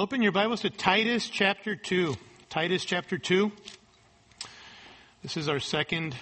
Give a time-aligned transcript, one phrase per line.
[0.00, 2.16] Well, open your Bibles to Titus chapter 2.
[2.48, 3.52] Titus chapter 2.
[5.22, 6.16] This is our second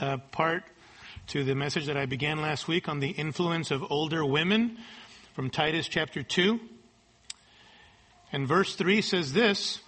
[0.00, 0.64] uh, part
[1.28, 4.78] to the message that I began last week on the influence of older women
[5.34, 6.58] from Titus chapter 2.
[8.32, 9.78] And verse 3 says this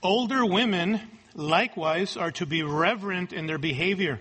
[0.00, 1.00] Older women
[1.34, 4.20] likewise are to be reverent in their behavior,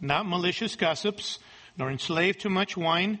[0.00, 1.40] not malicious gossips,
[1.76, 3.18] nor enslaved to much wine,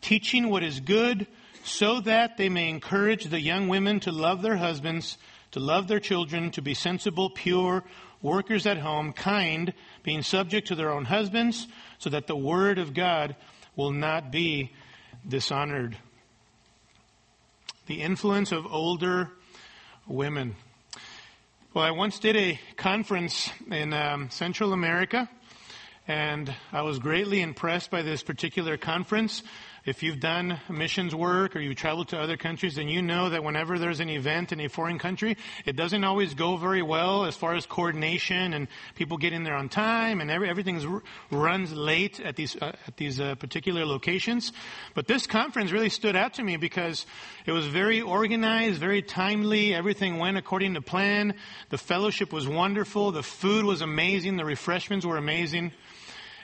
[0.00, 1.28] teaching what is good
[1.64, 5.16] so that they may encourage the young women to love their husbands,
[5.52, 7.82] to love their children, to be sensible, pure,
[8.20, 9.72] workers at home, kind,
[10.02, 11.66] being subject to their own husbands,
[11.98, 13.34] so that the word of God
[13.76, 14.70] will not be
[15.26, 15.96] dishonored.
[17.86, 19.30] The influence of older
[20.06, 20.56] women.
[21.72, 25.28] Well, I once did a conference in um, Central America,
[26.06, 29.42] and I was greatly impressed by this particular conference.
[29.86, 33.44] If you've done missions work or you've traveled to other countries, then you know that
[33.44, 37.36] whenever there's an event in a foreign country, it doesn't always go very well as
[37.36, 42.18] far as coordination and people get in there on time and every, everything runs late
[42.18, 44.52] at these uh, at these uh, particular locations.
[44.94, 47.04] But this conference really stood out to me because
[47.44, 49.74] it was very organized, very timely.
[49.74, 51.34] Everything went according to plan.
[51.68, 53.12] The fellowship was wonderful.
[53.12, 54.38] The food was amazing.
[54.38, 55.72] The refreshments were amazing.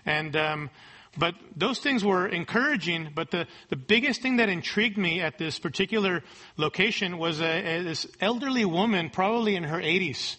[0.05, 0.71] And um,
[1.19, 3.11] but those things were encouraging.
[3.15, 6.23] But the, the biggest thing that intrigued me at this particular
[6.57, 10.37] location was a, a, this elderly woman, probably in her 80s,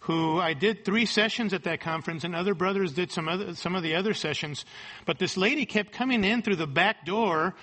[0.00, 3.74] who I did three sessions at that conference, and other brothers did some other, some
[3.74, 4.64] of the other sessions.
[5.04, 7.54] But this lady kept coming in through the back door.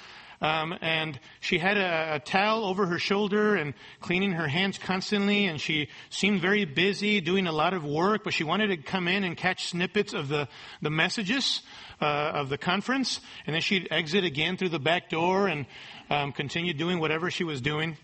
[0.42, 5.46] Um, and she had a, a, towel over her shoulder and cleaning her hands constantly,
[5.46, 9.08] and she seemed very busy doing a lot of work, but she wanted to come
[9.08, 10.50] in and catch snippets of the,
[10.82, 11.62] the messages
[12.02, 15.66] uh, of the conference, and then she'd exit again through the back door and
[16.10, 17.98] um, continue doing whatever she was doing.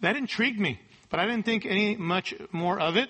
[0.00, 3.08] That intrigued me, but I didn't think any much more of it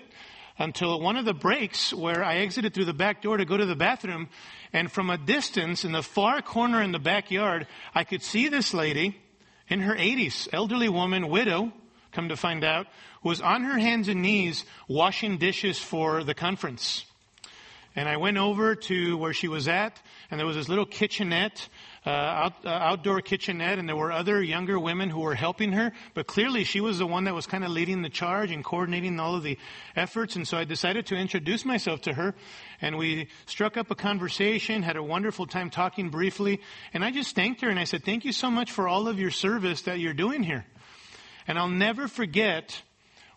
[0.58, 3.66] until one of the breaks where I exited through the back door to go to
[3.66, 4.28] the bathroom,
[4.72, 8.72] and from a distance in the far corner in the backyard, I could see this
[8.72, 9.16] lady
[9.68, 11.72] in her 80s, elderly woman, widow,
[12.12, 12.86] come to find out,
[13.22, 17.04] was on her hands and knees washing dishes for the conference.
[17.96, 21.66] And I went over to where she was at, and there was this little kitchenette,
[22.04, 25.92] uh, out, uh, outdoor kitchenette, and there were other younger women who were helping her.
[26.12, 29.18] But clearly, she was the one that was kind of leading the charge and coordinating
[29.18, 29.58] all of the
[29.96, 30.36] efforts.
[30.36, 32.34] And so I decided to introduce myself to her,
[32.82, 36.60] and we struck up a conversation, had a wonderful time talking briefly,
[36.92, 39.18] and I just thanked her and I said, "Thank you so much for all of
[39.18, 40.66] your service that you're doing here."
[41.48, 42.82] And I'll never forget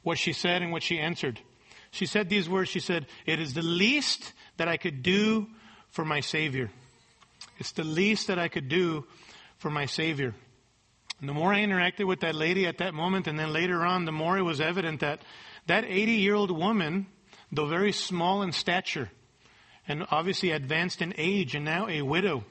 [0.04, 1.40] what she said and what she answered.
[1.92, 2.70] She said these words.
[2.70, 5.48] She said, "It is the least." That I could do
[5.90, 6.70] for my Savior.
[7.58, 9.06] It's the least that I could do
[9.58, 10.34] for my Savior.
[11.20, 14.06] And the more I interacted with that lady at that moment, and then later on,
[14.06, 15.22] the more it was evident that
[15.68, 17.08] that 80 year old woman,
[17.52, 19.10] though very small in stature,
[19.88, 22.46] and obviously advanced in age, and now a widow,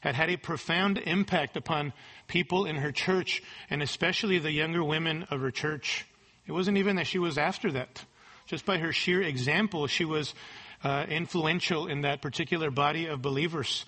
[0.00, 1.92] had had a profound impact upon
[2.26, 6.06] people in her church, and especially the younger women of her church.
[6.46, 8.04] It wasn't even that she was after that.
[8.46, 10.34] Just by her sheer example, she was
[10.82, 13.84] uh, influential in that particular body of believers.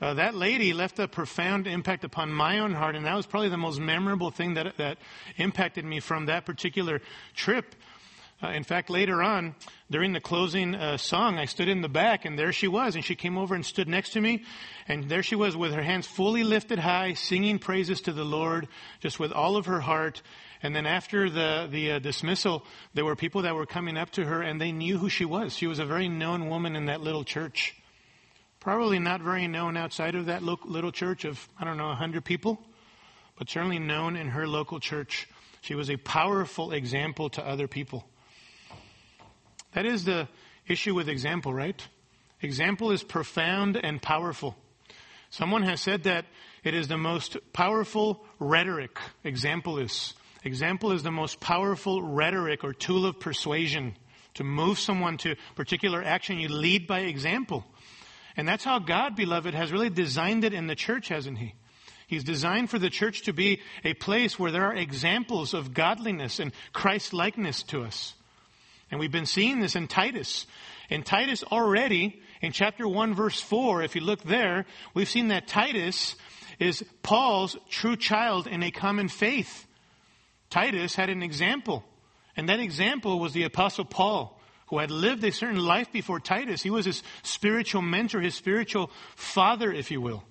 [0.00, 3.48] Uh, that lady left a profound impact upon my own heart, and that was probably
[3.48, 4.98] the most memorable thing that, that
[5.36, 7.00] impacted me from that particular
[7.34, 7.74] trip.
[8.42, 9.54] Uh, in fact, later on,
[9.90, 13.04] during the closing uh, song, I stood in the back, and there she was, and
[13.04, 14.44] she came over and stood next to me,
[14.88, 18.68] and there she was with her hands fully lifted high, singing praises to the Lord,
[19.00, 20.20] just with all of her heart,
[20.64, 22.64] and then after the, the uh, dismissal,
[22.94, 25.54] there were people that were coming up to her and they knew who she was.
[25.54, 27.76] She was a very known woman in that little church.
[28.60, 32.24] Probably not very known outside of that lo- little church of, I don't know, 100
[32.24, 32.58] people,
[33.38, 35.28] but certainly known in her local church.
[35.60, 38.08] She was a powerful example to other people.
[39.74, 40.28] That is the
[40.66, 41.86] issue with example, right?
[42.40, 44.56] Example is profound and powerful.
[45.28, 46.24] Someone has said that
[46.62, 50.14] it is the most powerful rhetoric, example is.
[50.44, 53.96] Example is the most powerful rhetoric or tool of persuasion.
[54.34, 57.64] To move someone to particular action, you lead by example.
[58.36, 61.54] And that's how God, beloved, has really designed it in the church, hasn't He?
[62.06, 66.38] He's designed for the church to be a place where there are examples of godliness
[66.38, 68.14] and Christ likeness to us.
[68.90, 70.46] And we've been seeing this in Titus.
[70.90, 75.48] In Titus already, in chapter 1, verse 4, if you look there, we've seen that
[75.48, 76.16] Titus
[76.58, 79.66] is Paul's true child in a common faith.
[80.54, 81.82] Titus had an example,
[82.36, 86.62] and that example was the Apostle Paul, who had lived a certain life before Titus.
[86.62, 90.22] He was his spiritual mentor, his spiritual father, if you will.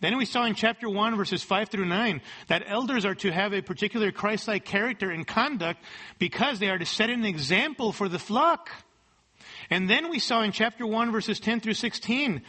[0.00, 3.52] Then we saw in chapter 1, verses 5 through 9, that elders are to have
[3.52, 5.84] a particular Christ like character and conduct
[6.18, 8.70] because they are to set an example for the flock.
[9.68, 12.40] And then we saw in chapter 1, verses 10 through 16,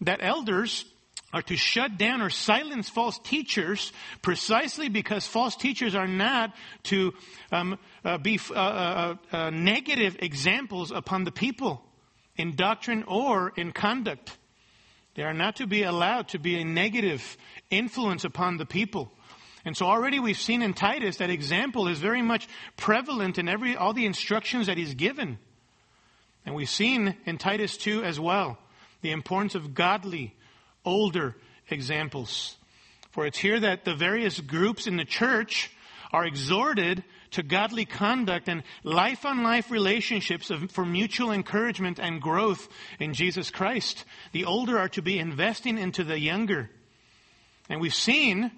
[0.00, 0.86] that elders
[1.32, 3.92] are to shut down or silence false teachers
[4.22, 6.54] precisely because false teachers are not
[6.84, 7.14] to
[7.52, 11.84] um, uh, be uh, uh, uh, negative examples upon the people
[12.36, 14.36] in doctrine or in conduct.
[15.14, 17.36] They are not to be allowed to be a negative
[17.70, 19.12] influence upon the people.
[19.64, 23.76] And so already we've seen in Titus that example is very much prevalent in every
[23.76, 25.38] all the instructions that he's given.
[26.46, 28.58] And we've seen in Titus 2 as well
[29.02, 30.34] the importance of godly
[30.84, 31.36] older
[31.68, 32.56] examples.
[33.10, 35.70] For it's here that the various groups in the church
[36.12, 42.20] are exhorted to godly conduct and life on life relationships of, for mutual encouragement and
[42.20, 42.68] growth
[42.98, 44.04] in Jesus Christ.
[44.32, 46.70] The older are to be investing into the younger.
[47.68, 48.50] And we've seen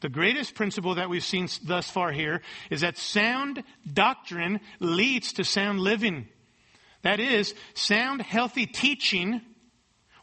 [0.00, 5.44] the greatest principle that we've seen thus far here is that sound doctrine leads to
[5.44, 6.28] sound living.
[7.02, 9.42] That is, sound, healthy teaching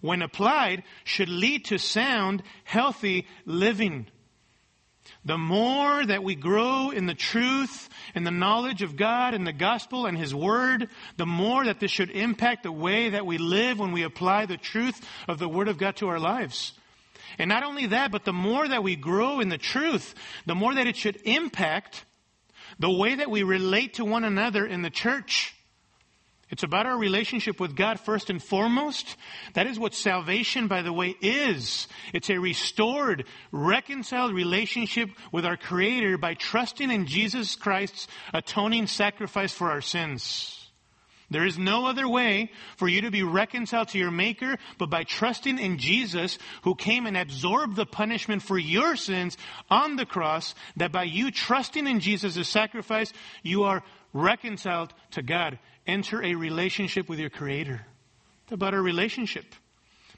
[0.02, 4.08] when applied, should lead to sound, healthy living.
[5.24, 9.54] The more that we grow in the truth and the knowledge of God and the
[9.54, 13.80] gospel and His Word, the more that this should impact the way that we live
[13.80, 16.74] when we apply the truth of the Word of God to our lives.
[17.38, 20.16] And not only that, but the more that we grow in the truth,
[20.46, 22.06] the more that it should impact
[22.80, 25.54] the way that we relate to one another in the church.
[26.52, 29.16] It's about our relationship with God first and foremost.
[29.54, 31.88] That is what salvation, by the way, is.
[32.14, 39.54] It's a restored, reconciled relationship with our Creator by trusting in Jesus Christ's atoning sacrifice
[39.54, 40.58] for our sins.
[41.30, 45.06] There is no other way for you to be reconciled to your Maker but by
[45.06, 49.38] trusting in Jesus who came and absorbed the punishment for your sins
[49.70, 53.14] on the cross, that by you trusting in Jesus' sacrifice,
[53.44, 53.82] you are
[54.12, 55.58] reconciled to God
[55.92, 57.86] enter a relationship with your Creator.
[58.44, 59.46] It's about a relationship.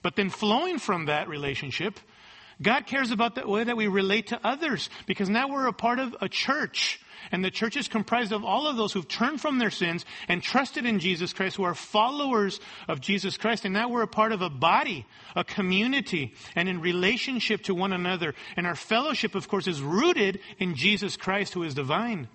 [0.01, 1.99] But then flowing from that relationship,
[2.61, 5.99] God cares about the way that we relate to others because now we're a part
[5.99, 6.99] of a church.
[7.31, 10.43] And the church is comprised of all of those who've turned from their sins and
[10.43, 13.65] trusted in Jesus Christ, who are followers of Jesus Christ.
[13.65, 15.05] And now we're a part of a body,
[15.35, 18.35] a community, and in relationship to one another.
[18.57, 22.27] And our fellowship, of course, is rooted in Jesus Christ, who is divine.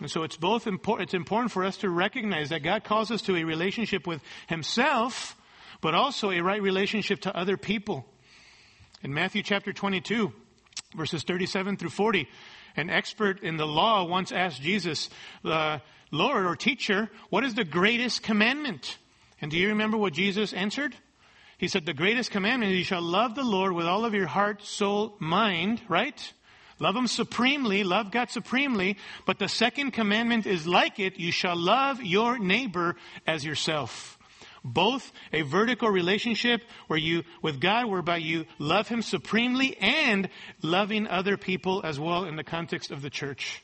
[0.00, 3.22] And so it's both important, it's important for us to recognize that God calls us
[3.22, 5.36] to a relationship with Himself,
[5.80, 8.06] but also a right relationship to other people.
[9.02, 10.32] In Matthew chapter 22,
[10.96, 12.28] verses 37 through 40,
[12.76, 15.10] an expert in the law once asked Jesus,
[15.44, 15.78] uh,
[16.10, 18.98] Lord or teacher, what is the greatest commandment?
[19.40, 20.94] And do you remember what Jesus answered?
[21.58, 24.26] He said, the greatest commandment is you shall love the Lord with all of your
[24.26, 26.32] heart, soul, mind, right?
[26.80, 28.96] Love Him supremely, love God supremely,
[29.26, 32.96] but the second commandment is like it, you shall love your neighbor
[33.26, 34.18] as yourself.
[34.64, 40.28] Both a vertical relationship where you, with God, whereby you love Him supremely and
[40.62, 43.62] loving other people as well in the context of the church.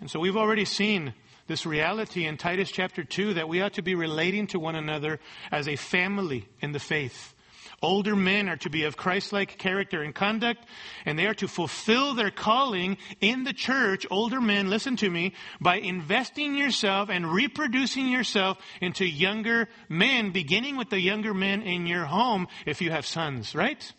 [0.00, 1.14] And so we've already seen
[1.46, 5.18] this reality in Titus chapter 2 that we ought to be relating to one another
[5.50, 7.34] as a family in the faith.
[7.82, 10.64] Older men are to be of Christ-like character and conduct,
[11.04, 15.34] and they are to fulfill their calling in the church, older men, listen to me,
[15.60, 21.86] by investing yourself and reproducing yourself into younger men, beginning with the younger men in
[21.86, 23.92] your home if you have sons, right?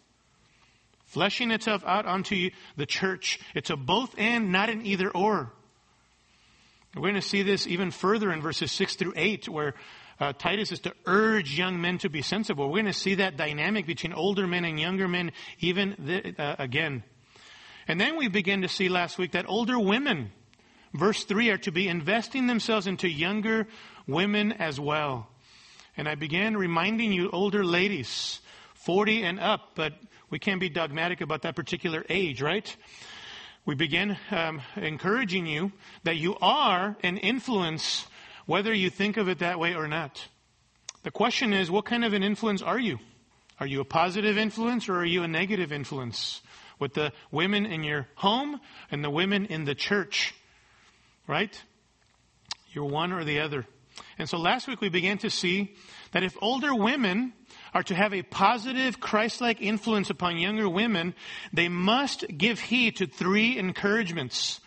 [1.06, 3.40] Fleshing itself out onto the church.
[3.54, 5.52] It's a both and, not an either or.
[6.96, 9.74] We're going to see this even further in verses 6 through 8, where
[10.20, 12.68] uh, Titus is to urge young men to be sensible.
[12.68, 16.56] We're going to see that dynamic between older men and younger men even th- uh,
[16.60, 17.04] again.
[17.88, 20.32] And then we begin to see last week that older women,
[20.94, 23.68] verse 3, are to be investing themselves into younger
[24.08, 25.28] women as well.
[25.98, 28.40] And I began reminding you, older ladies,
[28.76, 29.94] 40 and up, but
[30.30, 32.76] we can't be dogmatic about that particular age, right?
[33.66, 35.72] We begin um, encouraging you
[36.04, 38.08] that you are an influence
[38.46, 40.28] whether you think of it that way or not.
[41.04, 43.00] The question is, what kind of an influence are you?
[43.60, 46.42] Are you a positive influence or are you a negative influence?
[46.80, 48.60] With the women in your home
[48.92, 50.34] and the women in the church,
[51.28, 51.62] right?
[52.72, 53.66] You're one or the other.
[54.18, 55.76] And so last week we began to see
[56.12, 57.34] that if older women
[57.74, 61.14] are to have a positive Christ-like influence upon younger women,
[61.52, 64.60] they must give heed to three encouragements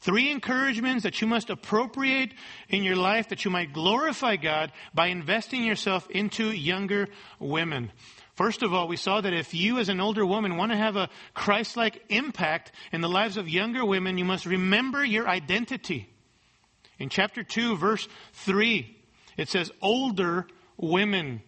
[0.00, 2.32] Three encouragements that you must appropriate
[2.70, 7.92] in your life that you might glorify God by investing yourself into younger women.
[8.34, 10.96] First of all, we saw that if you as an older woman want to have
[10.96, 16.08] a Christ-like impact in the lives of younger women, you must remember your identity.
[16.98, 18.96] In chapter 2, verse 3,
[19.36, 20.46] it says, older
[20.78, 21.42] women.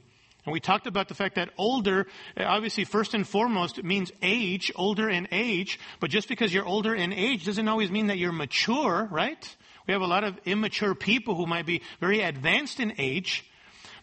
[0.45, 2.07] And we talked about the fact that older,
[2.37, 5.79] uh, obviously, first and foremost, means age, older in age.
[6.01, 9.57] But just because you're older in age doesn't always mean that you're mature, right?
[9.87, 13.45] We have a lot of immature people who might be very advanced in age.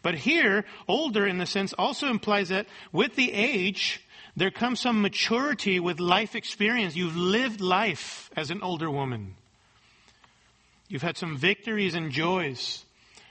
[0.01, 4.01] But here, older in the sense also implies that with the age,
[4.37, 6.95] there comes some maturity with life experience.
[6.95, 9.35] You've lived life as an older woman.
[10.87, 12.85] You've had some victories and joys.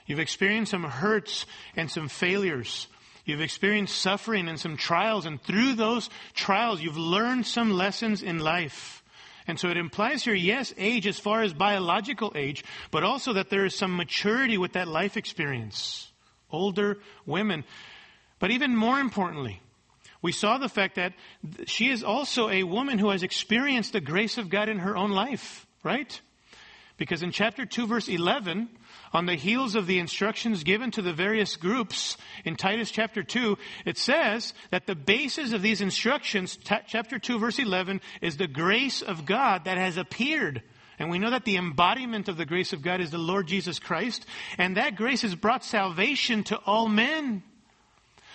[0.05, 2.87] You've experienced some hurts and some failures.
[3.29, 8.39] You've experienced suffering and some trials, and through those trials, you've learned some lessons in
[8.39, 9.03] life.
[9.45, 13.51] And so it implies here, yes, age as far as biological age, but also that
[13.51, 16.11] there is some maturity with that life experience.
[16.51, 17.65] Older women.
[18.39, 19.61] But even more importantly,
[20.23, 21.13] we saw the fact that
[21.67, 25.11] she is also a woman who has experienced the grace of God in her own
[25.11, 26.19] life, right?
[26.97, 28.69] Because in chapter 2, verse 11,
[29.13, 33.57] on the heels of the instructions given to the various groups in Titus chapter 2,
[33.85, 38.47] it says that the basis of these instructions, t- chapter 2 verse 11, is the
[38.47, 40.61] grace of God that has appeared.
[40.99, 43.79] And we know that the embodiment of the grace of God is the Lord Jesus
[43.79, 44.25] Christ,
[44.57, 47.41] and that grace has brought salvation to all men.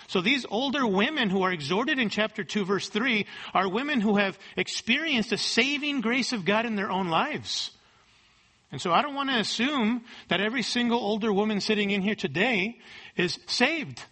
[0.07, 4.17] So these older women who are exhorted in chapter 2 verse 3 are women who
[4.17, 7.71] have experienced the saving grace of God in their own lives.
[8.75, 12.13] And so I don't want to assume that every single older woman sitting in here
[12.13, 12.77] today
[13.15, 14.03] is saved.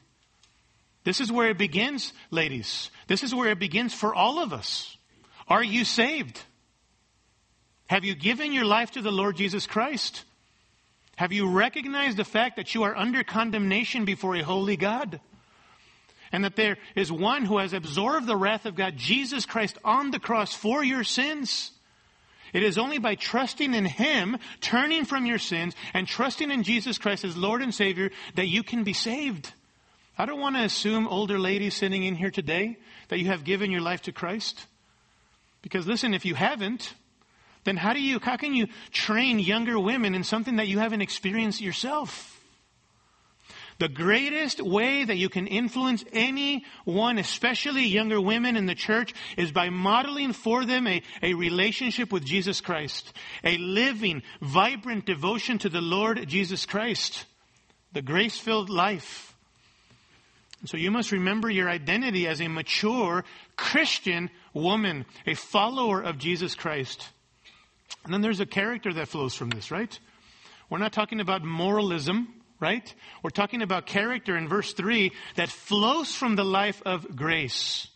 [1.03, 2.89] This is where it begins, ladies.
[3.07, 4.95] This is where it begins for all of us.
[5.49, 6.41] Are you saved?
[7.87, 10.23] Have you given your life to the Lord Jesus Christ?
[11.17, 15.19] Have you recognized the fact that you are under condemnation before a holy God?
[16.31, 20.11] And that there is one who has absorbed the wrath of God, Jesus Christ, on
[20.11, 21.73] the cross for your sins?
[22.53, 26.97] It is only by trusting in Him, turning from your sins, and trusting in Jesus
[26.99, 29.51] Christ as Lord and Savior that you can be saved.
[30.17, 32.77] I don't want to assume, older ladies sitting in here today,
[33.09, 34.67] that you have given your life to Christ.
[35.63, 36.93] Because listen, if you haven't,
[37.63, 41.01] then how do you, how can you train younger women in something that you haven't
[41.01, 42.32] experienced yourself?
[43.79, 49.51] The greatest way that you can influence anyone, especially younger women in the church, is
[49.51, 53.13] by modeling for them a, a relationship with Jesus Christ.
[53.43, 57.25] A living, vibrant devotion to the Lord Jesus Christ.
[57.93, 59.35] The grace-filled life.
[60.65, 63.23] so you must remember your identity as a mature
[63.55, 67.09] Christian woman, a follower of Jesus Christ.
[68.03, 69.97] And then there's a character that flows from this, right?
[70.69, 72.95] We're not talking about moralism right?
[73.21, 77.89] We're talking about character in verse 3 that flows from the life of grace.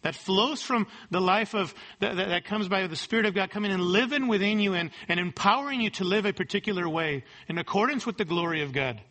[0.00, 3.70] That flows from the life of, that, that, comes by the Spirit of God coming
[3.70, 8.06] and living within you and, and empowering you to live a particular way in accordance
[8.06, 9.02] with the glory of God.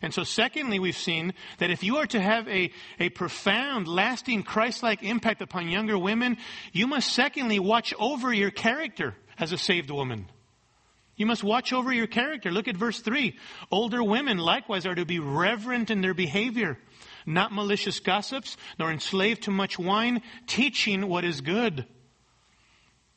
[0.00, 4.44] And so secondly, we've seen that if you are to have a, a profound, lasting,
[4.44, 6.38] Christ-like impact upon younger women,
[6.72, 10.26] you must secondly watch over your character as a saved woman.
[11.20, 12.50] You must watch over your character.
[12.50, 13.36] Look at verse 3.
[13.70, 16.78] Older women likewise are to be reverent in their behavior,
[17.26, 21.84] not malicious gossips, nor enslaved to much wine, teaching what is good.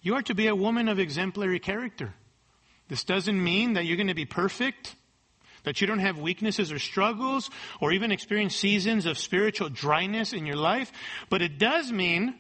[0.02, 2.14] You are to be a woman of exemplary character.
[2.90, 4.98] This doesn't mean that you're going to be perfect,
[5.64, 10.46] that you don't have weaknesses or struggles, or even experience seasons of spiritual dryness in
[10.46, 10.92] your life,
[11.30, 12.36] but it does mean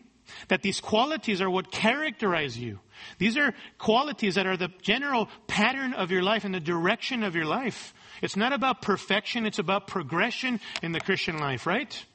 [0.47, 2.79] that these qualities are what characterize you.
[3.17, 7.35] These are qualities that are the general pattern of your life and the direction of
[7.35, 7.93] your life.
[8.21, 12.05] It's not about perfection, it's about progression in the Christian life, right?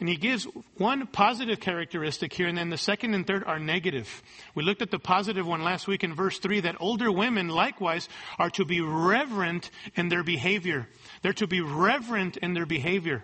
[0.00, 0.44] And he gives
[0.76, 4.22] one positive characteristic here, and then the second and third are negative.
[4.54, 8.08] We looked at the positive one last week in verse 3 that older women likewise
[8.38, 10.88] are to be reverent in their behavior.
[11.22, 13.22] They're to be reverent in their behavior.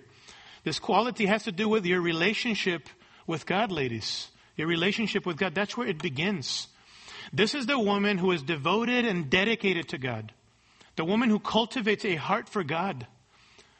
[0.63, 2.89] This quality has to do with your relationship
[3.31, 4.29] with God, ladies.
[4.57, 6.69] Your relationship with God, that's where it begins.
[7.33, 10.33] This is the woman who is devoted and dedicated to God.
[10.97, 13.07] The woman who cultivates a heart for God.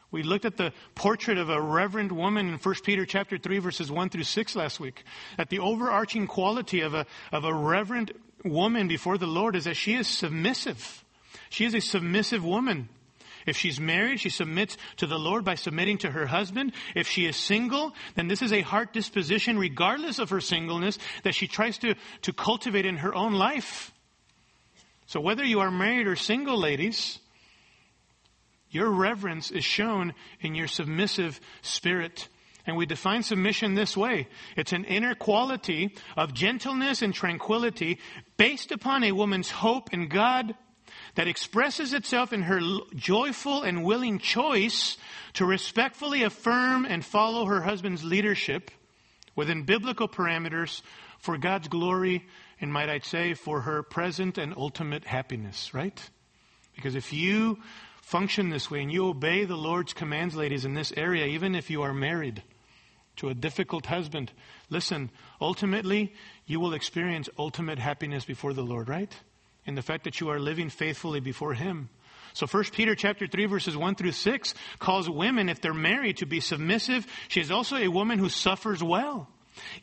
[0.09, 3.91] We looked at the portrait of a reverend woman in 1 Peter chapter 3 verses
[3.91, 5.03] 1 through 6 last week.
[5.37, 8.11] That the overarching quality of a, of a reverent
[8.43, 11.03] woman before the Lord is that she is submissive.
[11.49, 12.89] She is a submissive woman.
[13.45, 16.73] If she's married, she submits to the Lord by submitting to her husband.
[16.95, 21.35] If she is single, then this is a heart disposition, regardless of her singleness, that
[21.35, 23.91] she tries to, to cultivate in her own life.
[25.07, 27.19] So whether you are married or single, ladies,
[28.71, 32.29] Your reverence is shown in your submissive spirit.
[32.65, 34.29] And we define submission this way.
[34.55, 37.99] It's an inner quality of gentleness and tranquility
[38.37, 40.55] based upon a woman's hope in God
[41.15, 42.59] that expresses itself in her
[42.95, 44.97] joyful and willing choice
[45.33, 48.71] to respectfully affirm and follow her husband's leadership
[49.35, 50.81] within biblical parameters
[51.19, 52.25] for God's glory
[52.59, 55.99] and might I say for her present and ultimate happiness, right?
[56.75, 57.59] Because if you
[58.01, 61.69] function this way and you obey the Lord's commands, ladies, in this area, even if
[61.69, 62.43] you are married
[63.17, 64.31] to a difficult husband,
[64.69, 66.13] listen, ultimately,
[66.45, 69.13] you will experience ultimate happiness before the Lord, right?
[69.65, 71.89] In the fact that you are living faithfully before Him.
[72.33, 76.25] So 1 Peter chapter 3 verses 1 through 6 calls women, if they're married, to
[76.25, 77.05] be submissive.
[77.27, 79.27] She is also a woman who suffers well.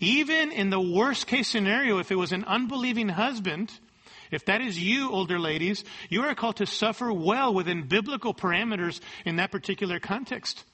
[0.00, 3.72] Even in the worst case scenario, if it was an unbelieving husband,
[4.30, 9.00] if that is you, older ladies, you are called to suffer well within biblical parameters
[9.24, 10.64] in that particular context.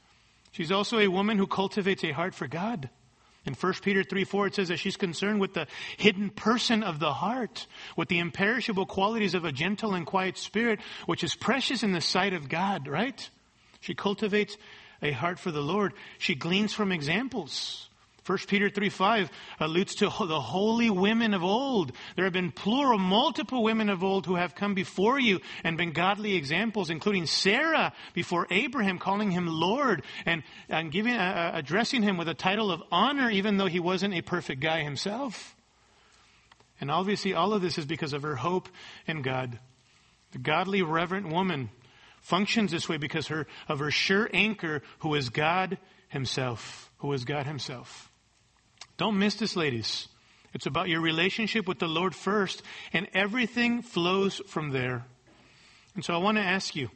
[0.52, 2.88] She's also a woman who cultivates a heart for God.
[3.46, 6.98] In 1 Peter 3 4, it says that she's concerned with the hidden person of
[6.98, 11.82] the heart, with the imperishable qualities of a gentle and quiet spirit, which is precious
[11.82, 13.28] in the sight of God, right?
[13.80, 14.56] She cultivates
[15.02, 15.92] a heart for the Lord.
[16.18, 17.90] She gleans from examples.
[18.26, 21.92] 1 Peter 3 5 alludes to the holy women of old.
[22.16, 25.92] There have been plural, multiple women of old who have come before you and been
[25.92, 32.02] godly examples, including Sarah before Abraham, calling him Lord and, and giving, uh, uh, addressing
[32.02, 35.54] him with a title of honor, even though he wasn't a perfect guy himself.
[36.80, 38.68] And obviously, all of this is because of her hope
[39.06, 39.58] in God.
[40.32, 41.70] The godly, reverent woman
[42.20, 45.78] functions this way because her, of her sure anchor, who is God
[46.08, 46.90] Himself.
[46.98, 48.10] Who is God Himself.
[48.96, 50.08] Don't miss this, ladies.
[50.52, 55.04] It's about your relationship with the Lord first, and everything flows from there.
[55.94, 56.90] And so I want to ask you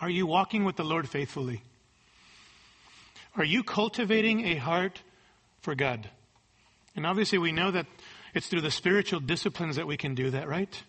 [0.00, 1.62] are you walking with the Lord faithfully?
[3.36, 5.02] Are you cultivating a heart
[5.60, 6.08] for God?
[6.94, 7.86] And obviously, we know that
[8.34, 10.82] it's through the spiritual disciplines that we can do that, right?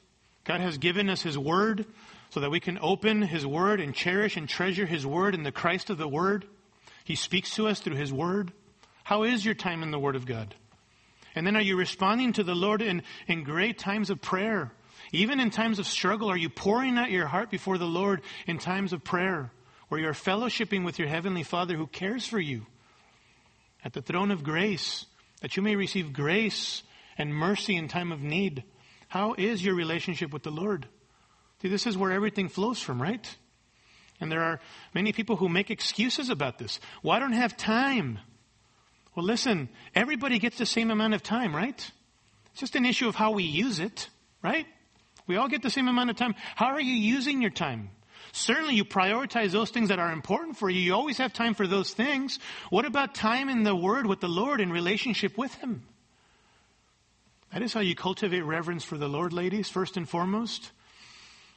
[0.43, 1.86] God has given us His Word
[2.29, 5.51] so that we can open His Word and cherish and treasure His Word in the
[5.51, 6.45] Christ of the Word.
[7.04, 8.51] He speaks to us through His Word.
[9.10, 10.54] How is your time in the Word of God?
[11.34, 14.72] And then are you responding to the Lord in, in great times of prayer?
[15.12, 18.60] Even in times of struggle, are you pouring out your heart before the Lord in
[18.60, 19.52] times of prayer
[19.88, 22.67] where you're fellowshipping with your Heavenly Father who cares for you
[23.84, 25.08] at the throne of grace
[25.41, 26.84] that you may receive grace
[27.17, 28.63] and mercy in time of need?
[29.08, 30.86] How is your relationship with the Lord?
[31.63, 33.28] See, this is where everything flows from, right?
[34.22, 34.60] And there are
[34.93, 36.80] many people who make excuses about this.
[37.02, 38.19] Well, I don't have time.
[39.19, 41.75] Well, listen, everybody gets the same amount of time, right?
[42.51, 44.10] It's just an issue of how we use it,
[44.41, 44.65] right?
[45.27, 46.36] We all get the same amount of time.
[46.55, 47.89] How are you using your time?
[48.32, 50.79] Certainly, you prioritize those things that are important for you.
[50.79, 52.39] You always have time for those things.
[52.69, 55.84] What about time in the Word with the Lord in relationship with Him?
[57.51, 60.71] That is how you cultivate reverence for the Lord, ladies, first and foremost.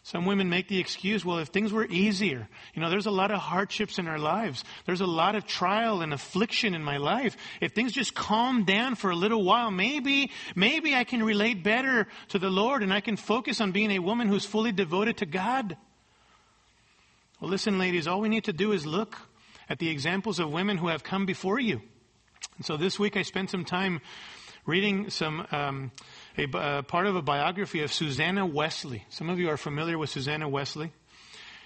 [0.05, 3.31] Some women make the excuse, well, if things were easier, you know, there's a lot
[3.31, 4.65] of hardships in our lives.
[4.85, 7.37] There's a lot of trial and affliction in my life.
[7.61, 12.09] If things just calm down for a little while, maybe, maybe I can relate better
[12.31, 15.27] to the Lord and I can focus on being a woman who's fully devoted to
[15.27, 15.77] God.
[17.41, 19.17] Well, listen, ladies, all we need to do is look
[19.69, 21.81] at the examples of women who have come before you.
[22.57, 24.01] And so this week I spent some time
[24.67, 25.93] reading some, um,
[26.37, 29.05] a, uh, part of a biography of Susanna Wesley.
[29.09, 30.93] Some of you are familiar with Susanna Wesley.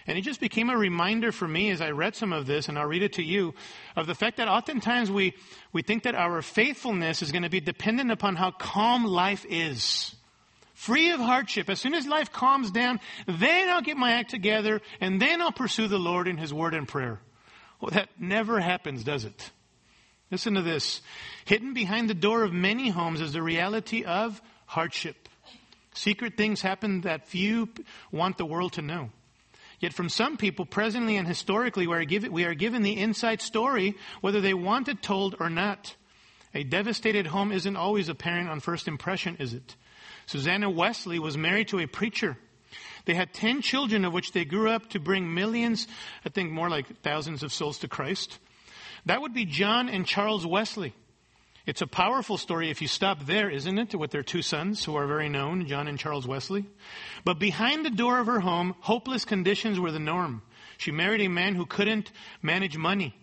[0.06, 2.78] And it just became a reminder for me as I read some of this, and
[2.78, 3.54] I'll read it to you,
[3.96, 5.34] of the fact that oftentimes we,
[5.72, 10.14] we think that our faithfulness is going to be dependent upon how calm life is.
[10.74, 11.68] Free of hardship.
[11.68, 15.50] As soon as life calms down, then I'll get my act together, and then I'll
[15.50, 17.18] pursue the Lord in His Word and prayer.
[17.80, 19.50] Well, that never happens, does it?
[20.30, 21.02] Listen to this.
[21.46, 25.28] Hidden behind the door of many homes is the reality of hardship.
[25.94, 27.68] Secret things happen that few
[28.12, 29.10] want the world to know.
[29.80, 34.54] Yet from some people, presently and historically, we are, given, the inside story, whether they
[34.54, 35.94] want it told or not.
[36.54, 39.76] A devastated home isn't always apparent on first impression, is it?
[40.26, 42.36] Susanna Wesley was married to a preacher.
[43.04, 45.86] They had 10 children, of which they grew up to bring millions,
[46.24, 48.38] I think more like thousands of souls to Christ.
[49.04, 50.94] That would be John and Charles Wesley.
[51.66, 53.92] It's a powerful story if you stop there, isn't it?
[53.92, 56.64] With their two sons who are very known, John and Charles Wesley.
[57.24, 60.42] But behind the door of her home, hopeless conditions were the norm.
[60.78, 63.16] She married a man who couldn't manage money.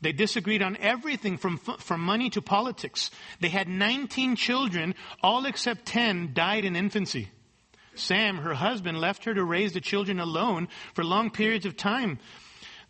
[0.00, 3.10] They disagreed on everything from, from money to politics.
[3.40, 7.30] They had 19 children, all except 10 died in infancy.
[7.96, 12.20] Sam, her husband, left her to raise the children alone for long periods of time.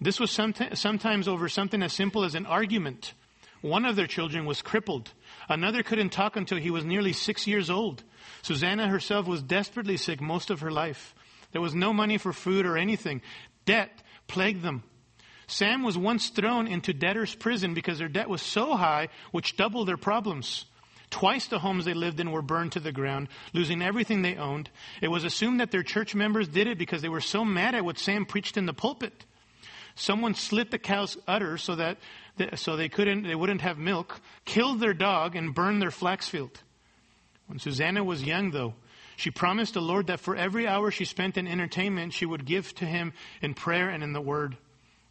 [0.03, 3.14] This was sometimes over something as simple as an argument.
[3.61, 5.12] One of their children was crippled.
[5.49, 8.03] Another couldn't talk until he was nearly six years old.
[8.42, 11.14] Susanna herself was desperately sick most of her life.
[11.53, 13.23] There was no money for food or anything.
[13.64, 13.90] Debt
[14.27, 14.85] plagued them.
[15.47, 19.88] Sam was once thrown into debtor's prison because their debt was so high, which doubled
[19.88, 20.66] their problems.
[21.11, 24.68] Twice the homes they lived in were burned to the ground, losing everything they owned.
[25.01, 27.85] It was assumed that their church members did it because they were so mad at
[27.85, 29.25] what Sam preached in the pulpit.
[29.94, 31.97] Someone slit the cow's udder so that
[32.55, 36.61] so they couldn't they wouldn't have milk, killed their dog and burned their flax field.
[37.46, 38.74] When Susanna was young though,
[39.16, 42.74] she promised the Lord that for every hour she spent in entertainment, she would give
[42.77, 44.57] to him in prayer and in the word.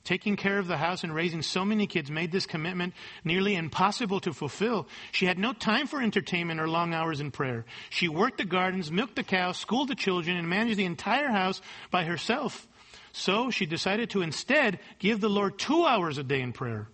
[0.05, 2.93] Taking care of the house and raising so many kids made this commitment
[3.25, 4.87] nearly impossible to fulfill.
[5.11, 7.65] She had no time for entertainment or long hours in prayer.
[7.89, 11.59] She worked the gardens, milked the cows, schooled the children, and managed the entire house
[11.91, 12.65] by herself.
[13.11, 16.87] So she decided to instead give the Lord two hours a day in prayer.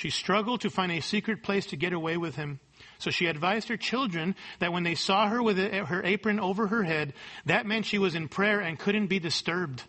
[0.00, 2.58] She struggled to find a secret place to get away with him.
[2.96, 6.82] So she advised her children that when they saw her with her apron over her
[6.82, 7.12] head,
[7.44, 9.82] that meant she was in prayer and couldn't be disturbed.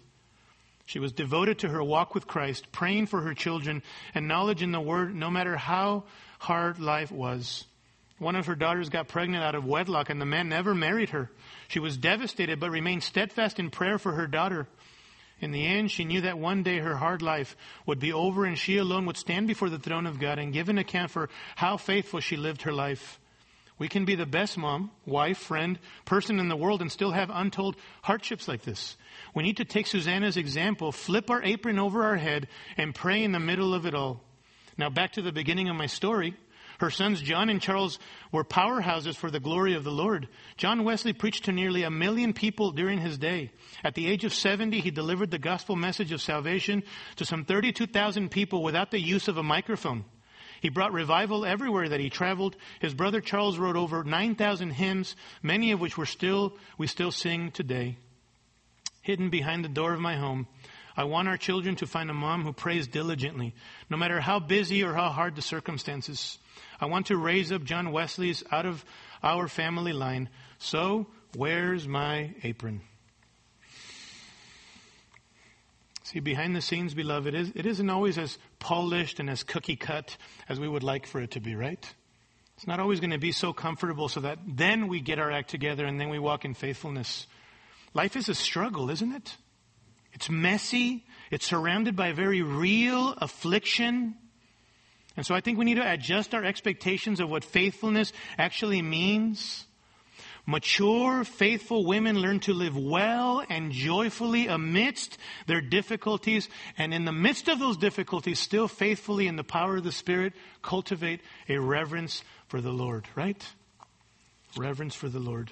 [0.86, 4.74] She was devoted to her walk with Christ, praying for her children and knowledge in
[4.74, 6.04] the Word, no matter how
[6.39, 7.63] hard life was.
[8.19, 11.32] One of her daughters got pregnant out of wedlock, and the man never married her.
[11.69, 14.67] She was devastated, but remained steadfast in prayer for her daughter.
[15.41, 18.58] In the end, she knew that one day her hard life would be over and
[18.58, 21.77] she alone would stand before the throne of God and give an account for how
[21.77, 23.19] faithful she lived her life.
[23.80, 27.32] We can be the best mom, wife, friend, person in the world and still have
[27.34, 28.95] untold hardships like this.
[29.34, 33.32] We need to take Susanna's example, flip our apron over our head, and pray in
[33.32, 34.21] the middle of it all.
[34.77, 36.36] Now back to the beginning of my story.
[36.82, 38.00] Her sons John and Charles
[38.32, 40.28] were powerhouses for the glory of the Lord.
[40.58, 43.52] John Wesley preached to nearly a million people during his day.
[43.84, 46.82] At the age of 70, he delivered the gospel message of salvation
[47.17, 50.06] to some 32,000 people without the use of a microphone.
[50.60, 52.56] He brought revival everywhere that he traveled.
[52.80, 57.52] His brother Charles wrote over 9,000 hymns, many of which were still, we still sing
[57.52, 58.00] today.
[59.04, 60.48] Hidden behind the door of my home,
[60.98, 63.54] I want our children to find a mom who prays diligently,
[63.88, 66.39] no matter how busy or how hard the circumstances.
[66.80, 68.84] I want to raise up John Wesley's out of
[69.24, 70.30] our family line.
[70.58, 72.82] So, where's my apron?
[76.04, 80.18] See, behind the scenes, beloved, it isn't always as polished and as cookie cut
[80.50, 81.94] as we would like for it to be, right?
[82.58, 85.50] It's not always going to be so comfortable so that then we get our act
[85.50, 87.28] together and then we walk in faithfulness.
[87.94, 89.38] Life is a struggle, isn't it?
[90.14, 91.06] It's messy.
[91.32, 94.16] It's surrounded by very real affliction.
[95.17, 99.65] And so I think we need to adjust our expectations of what faithfulness actually means.
[100.45, 107.12] Mature, faithful women learn to live well and joyfully amidst their difficulties, and in the
[107.12, 112.24] midst of those difficulties, still faithfully in the power of the Spirit, cultivate a reverence
[112.47, 113.45] for the Lord, right?
[114.58, 115.52] Reverence for the Lord.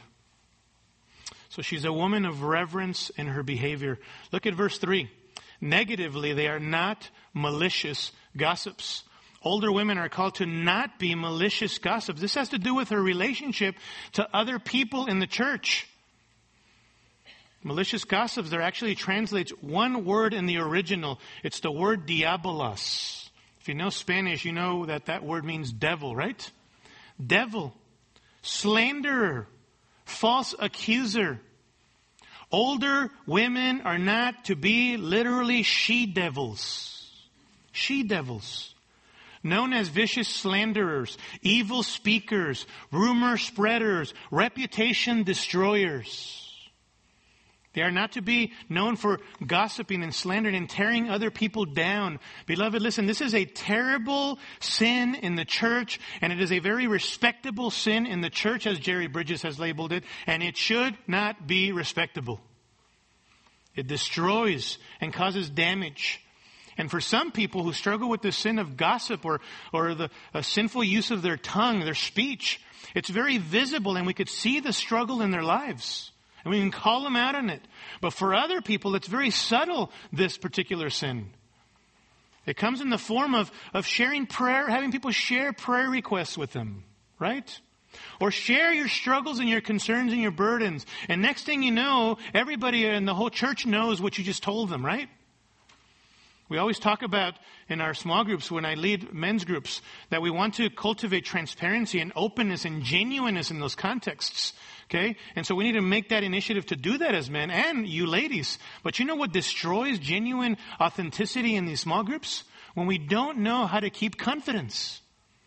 [1.50, 4.00] So she's a woman of reverence in her behavior.
[4.32, 5.10] Look at verse 3.
[5.62, 9.04] Negatively, they are not malicious gossips.
[9.42, 12.20] Older women are called to not be malicious gossips.
[12.20, 13.76] This has to do with her relationship
[14.14, 15.88] to other people in the church.
[17.64, 21.20] Malicious gossips, there actually translates one word in the original.
[21.44, 23.30] It's the word diabolos.
[23.62, 26.52] If you know Spanish, you know that that word means devil, right?
[27.26, 27.74] Devil.
[28.42, 29.48] Slanderer.
[30.06, 31.40] False accuser.
[32.52, 36.96] Older women are not to be literally she devils.
[37.72, 38.74] She devils
[39.44, 46.46] known as vicious slanderers, evil speakers, rumor spreaders, reputation destroyers.
[47.74, 52.20] They are not to be known for gossiping and slandering and tearing other people down.
[52.48, 56.88] Beloved, listen, this is a terrible sin in the church, and it is a very
[56.88, 61.46] respectable sin in the church, as Jerry Bridges has labeled it, and it should not
[61.46, 62.42] be respectable.
[63.76, 66.22] It destroys and causes damage.
[66.80, 69.42] And for some people who struggle with the sin of gossip or,
[69.74, 70.10] or the
[70.42, 72.62] sinful use of their tongue, their speech,
[72.96, 76.14] it's very visible and we could see the struggle in their lives.
[76.46, 77.62] And we can call them out on it.
[78.00, 81.32] But for other people, it's very subtle, this particular sin.
[82.46, 86.54] It comes in the form of, of sharing prayer, having people share prayer requests with
[86.54, 86.86] them,
[87.20, 87.60] right?
[88.22, 90.86] Or share your struggles and your concerns and your burdens.
[91.10, 94.70] And next thing you know, everybody in the whole church knows what you just told
[94.70, 95.10] them, right?
[96.50, 97.36] We always talk about
[97.68, 102.00] in our small groups when I lead men's groups that we want to cultivate transparency
[102.00, 104.54] and openness and genuineness in those contexts.
[104.86, 105.16] Okay?
[105.36, 108.08] And so we need to make that initiative to do that as men and you
[108.08, 108.58] ladies.
[108.82, 112.44] But you know what destroys genuine authenticity in these small groups?
[112.74, 115.02] When we don't know how to keep confidence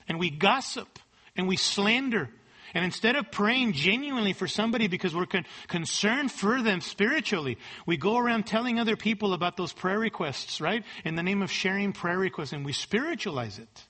[0.07, 1.01] and we gossip
[1.37, 2.31] and we slander
[2.75, 7.97] and instead of praying genuinely for somebody because we're con- concerned for them spiritually, we
[7.97, 10.85] go around telling other people about those prayer requests, right?
[11.05, 13.85] In the name of sharing prayer requests, and we spiritualize it.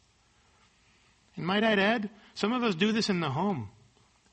[1.37, 3.71] And might I add, some of us do this in the home.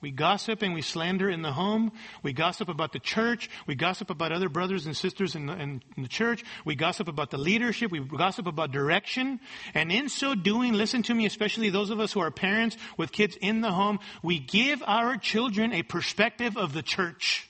[0.02, 1.92] We gossip and we slander in the home.
[2.24, 3.50] We gossip about the church.
[3.68, 6.46] We gossip about other brothers and sisters in the, in the, church.
[6.64, 7.92] We gossip about the leadership.
[7.92, 9.42] We gossip about direction.
[9.74, 13.12] And in so doing, listen to me, especially those of us who are parents with
[13.12, 17.50] kids in the home, we give our children a perspective of the church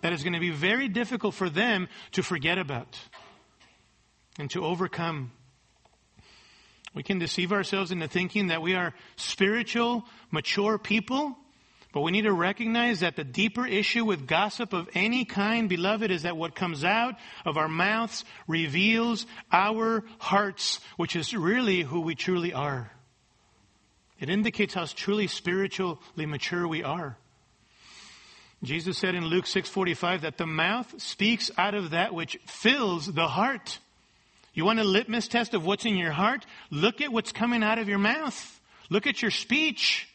[0.00, 2.98] that is going to be very difficult for them to forget about
[4.38, 5.32] and to overcome.
[6.94, 11.36] We can deceive ourselves into thinking that we are spiritual, mature people
[11.92, 16.10] but we need to recognize that the deeper issue with gossip of any kind, beloved,
[16.10, 17.14] is that what comes out
[17.46, 22.90] of our mouths reveals our hearts, which is really who we truly are.
[24.20, 27.16] It indicates how truly spiritually mature we are.
[28.62, 33.28] Jesus said in Luke 6:45 that the mouth speaks out of that which fills the
[33.28, 33.78] heart.
[34.52, 36.44] You want a litmus test of what's in your heart?
[36.70, 38.60] Look at what's coming out of your mouth.
[38.90, 40.07] Look at your speech.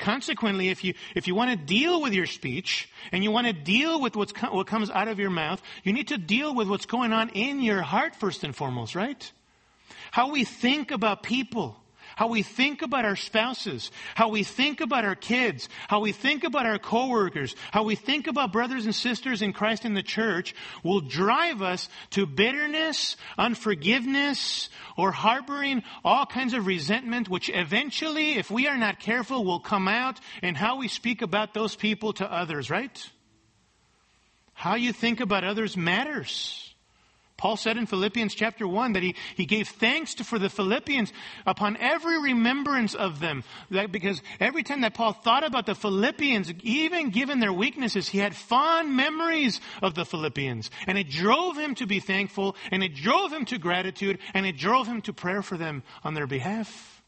[0.00, 3.52] Consequently, if you, if you want to deal with your speech and you want to
[3.52, 6.86] deal with what's what comes out of your mouth, you need to deal with what's
[6.86, 9.30] going on in your heart first and foremost, right?
[10.10, 11.79] How we think about people
[12.20, 16.44] how we think about our spouses, how we think about our kids, how we think
[16.44, 20.54] about our coworkers, how we think about brothers and sisters in Christ in the church
[20.84, 28.50] will drive us to bitterness, unforgiveness, or harboring all kinds of resentment, which eventually, if
[28.50, 32.30] we are not careful, will come out in how we speak about those people to
[32.30, 33.10] others, right?
[34.52, 36.69] How you think about others matters.
[37.40, 41.10] Paul said in Philippians chapter 1 that he, he gave thanks to, for the Philippians
[41.46, 43.44] upon every remembrance of them.
[43.70, 48.18] That because every time that Paul thought about the Philippians, even given their weaknesses, he
[48.18, 50.70] had fond memories of the Philippians.
[50.86, 54.58] And it drove him to be thankful, and it drove him to gratitude, and it
[54.58, 57.02] drove him to prayer for them on their behalf.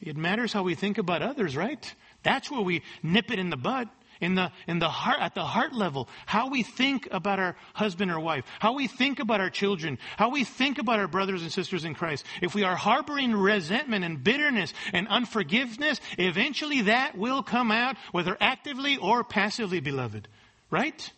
[0.00, 1.94] See, it matters how we think about others, right?
[2.22, 3.90] That's where we nip it in the bud
[4.22, 8.10] in the, in the heart, at the heart level, how we think about our husband
[8.10, 11.52] or wife, how we think about our children, how we think about our brothers and
[11.52, 12.24] sisters in Christ.
[12.40, 18.36] If we are harboring resentment and bitterness and unforgiveness, eventually that will come out, whether
[18.40, 20.28] actively or passively, beloved.
[20.70, 21.10] Right?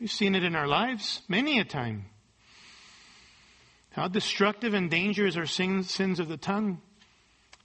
[0.00, 2.06] We've seen it in our lives many a time.
[3.92, 6.80] How destructive and dangerous are sins, sins of the tongue.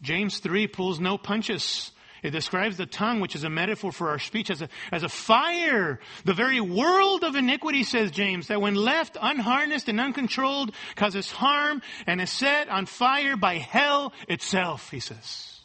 [0.04, 1.92] James 3 pulls no punches.
[2.24, 5.10] It describes the tongue, which is a metaphor for our speech, as a, as a
[5.10, 6.00] fire.
[6.26, 11.82] The very world of iniquity, says James, that when left unharnessed and uncontrolled, causes harm
[12.06, 15.60] and is set on fire by hell itself, he says.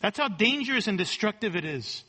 [0.00, 2.04] That's how dangerous and destructive it is.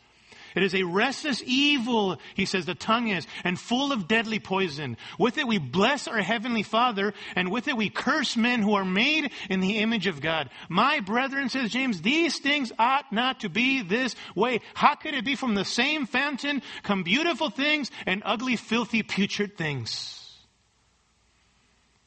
[0.56, 4.96] It is a restless evil, he says, the tongue is, and full of deadly poison.
[5.20, 8.86] With it we bless our heavenly Father, and with it we curse men who are
[8.86, 10.50] made in the image of God.
[10.70, 14.62] My brethren, says James, these things ought not to be this way.
[14.74, 19.58] How could it be from the same fountain come beautiful things and ugly, filthy, putrid
[19.58, 20.12] things?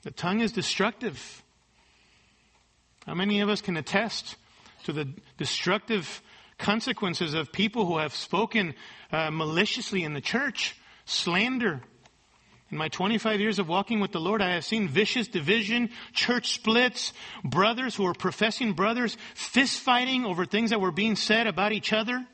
[0.05, 1.43] The tongue is destructive.
[3.07, 4.37] How many of us can attest
[4.85, 6.23] to the destructive
[6.59, 8.75] consequences of people who have spoken
[9.13, 11.81] uh, maliciously in the church, slander.
[12.71, 16.53] In my 25 years of walking with the Lord, I have seen vicious division, church
[16.53, 21.73] splits, brothers who are professing brothers fist fighting over things that were being said about
[21.73, 22.27] each other.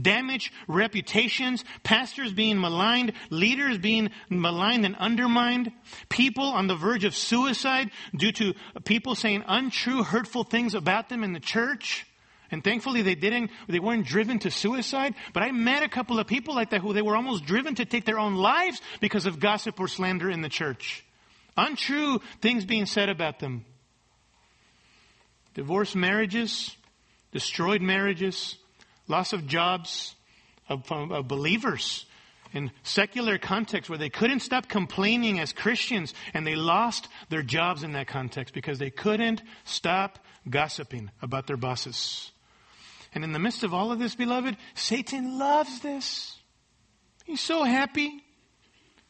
[0.00, 5.70] damage reputations, pastors being maligned, leaders being maligned and undermined,
[6.08, 11.22] people on the verge of suicide due to people saying untrue, hurtful things about them
[11.22, 12.06] in the church.
[12.52, 15.14] And thankfully they didn't, they weren't driven to suicide.
[15.32, 17.86] But I met a couple of people like that who they were almost driven to
[17.86, 21.04] take their own lives because of gossip or slander in the church.
[21.56, 23.64] Untrue things being said about them.
[25.54, 26.76] Divorced marriages,
[27.32, 28.56] destroyed marriages,
[29.08, 30.14] loss of jobs
[30.68, 32.06] of, of believers
[32.52, 37.82] in secular context where they couldn't stop complaining as Christians and they lost their jobs
[37.82, 42.31] in that context because they couldn't stop gossiping about their bosses.
[43.14, 46.36] And in the midst of all of this, beloved, Satan loves this.
[47.24, 48.22] He's so happy.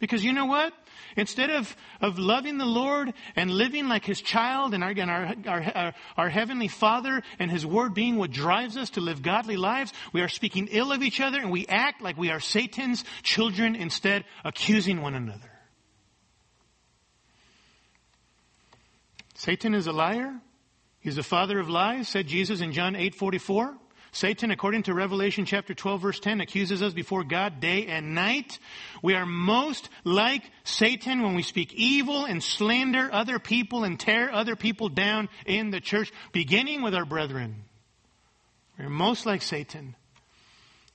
[0.03, 0.73] Because you know what?
[1.17, 5.35] Instead of, of loving the Lord and living like His child and, our, and our,
[5.47, 9.93] our, our, Heavenly Father and His Word being what drives us to live godly lives,
[10.13, 13.77] we are speaking ill of each other and we act like we are Satan's children
[13.77, 15.51] instead, accusing one another.
[19.35, 20.35] Satan is a liar.
[20.99, 23.77] He's the father of lies, said Jesus in John 8 44.
[24.15, 28.59] Satan, according to Revelation chapter 12 verse 10, accuses us before God day and night.
[29.03, 34.31] We are most like Satan when we speak evil and slander other people and tear
[34.31, 37.65] other people down in the church, beginning with our brethren.
[38.79, 39.97] We're most like Satan.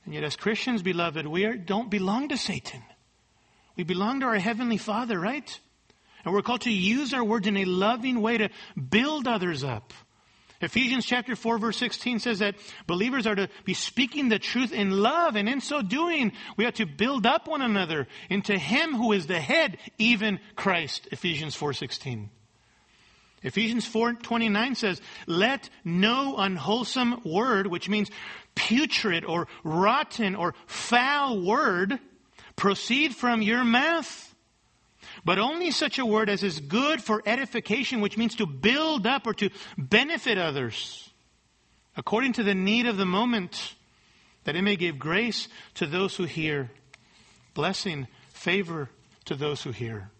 [0.04, 2.84] And yet as Christians, beloved, we are, don't belong to Satan.
[3.76, 5.58] We belong to our Heavenly Father, right?
[6.24, 9.92] And we're called to use our words in a loving way to build others up
[10.60, 14.90] Ephesians chapter 4 verse 16 says that believers are to be speaking the truth in
[14.90, 19.12] love and in so doing we are to build up one another into him who
[19.12, 21.08] is the head even Christ.
[21.12, 22.28] Ephesians 4:16
[23.42, 28.10] Ephesians 4:29 says let no unwholesome word which means
[28.56, 32.00] putrid or rotten or foul word
[32.56, 34.27] proceed from your mouth
[35.28, 39.26] but only such a word as is good for edification, which means to build up
[39.26, 41.10] or to benefit others,
[41.98, 43.74] according to the need of the moment,
[44.44, 46.70] that it may give grace to those who hear,
[47.52, 48.88] blessing, favor
[49.26, 50.10] to those who hear.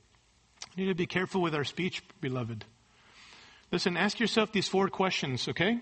[0.76, 2.66] We need to be careful with our speech, beloved.
[3.72, 5.80] Listen, ask yourself these four questions, okay?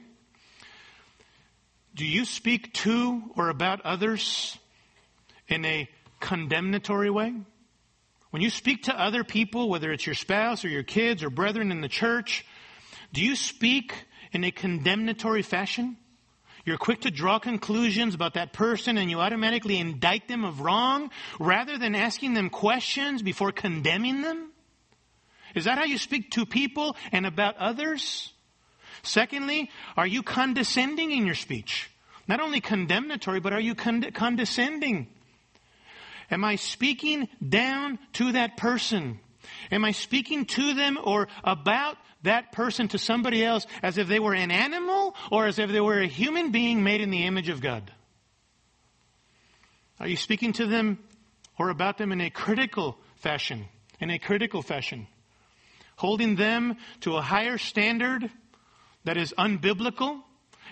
[1.96, 4.56] Do you speak to or about others
[5.48, 5.88] in a
[6.20, 7.34] condemnatory way?
[8.30, 11.70] When you speak to other people, whether it's your spouse or your kids or brethren
[11.70, 12.44] in the church,
[13.12, 13.94] do you speak
[14.32, 15.96] in a condemnatory fashion?
[16.64, 21.10] You're quick to draw conclusions about that person and you automatically indict them of wrong
[21.38, 24.50] rather than asking them questions before condemning them?
[25.54, 28.32] Is that how you speak to people and about others?
[29.04, 31.88] Secondly, are you condescending in your speech?
[32.26, 35.06] Not only condemnatory, but are you condescending?
[36.30, 39.20] Am I speaking down to that person?
[39.70, 44.18] Am I speaking to them or about that person to somebody else as if they
[44.18, 47.48] were an animal or as if they were a human being made in the image
[47.48, 47.92] of God?
[50.00, 50.98] Are you speaking to them
[51.58, 53.66] or about them in a critical fashion?
[54.00, 55.06] In a critical fashion.
[55.96, 58.30] Holding them to a higher standard
[59.04, 60.20] that is unbiblical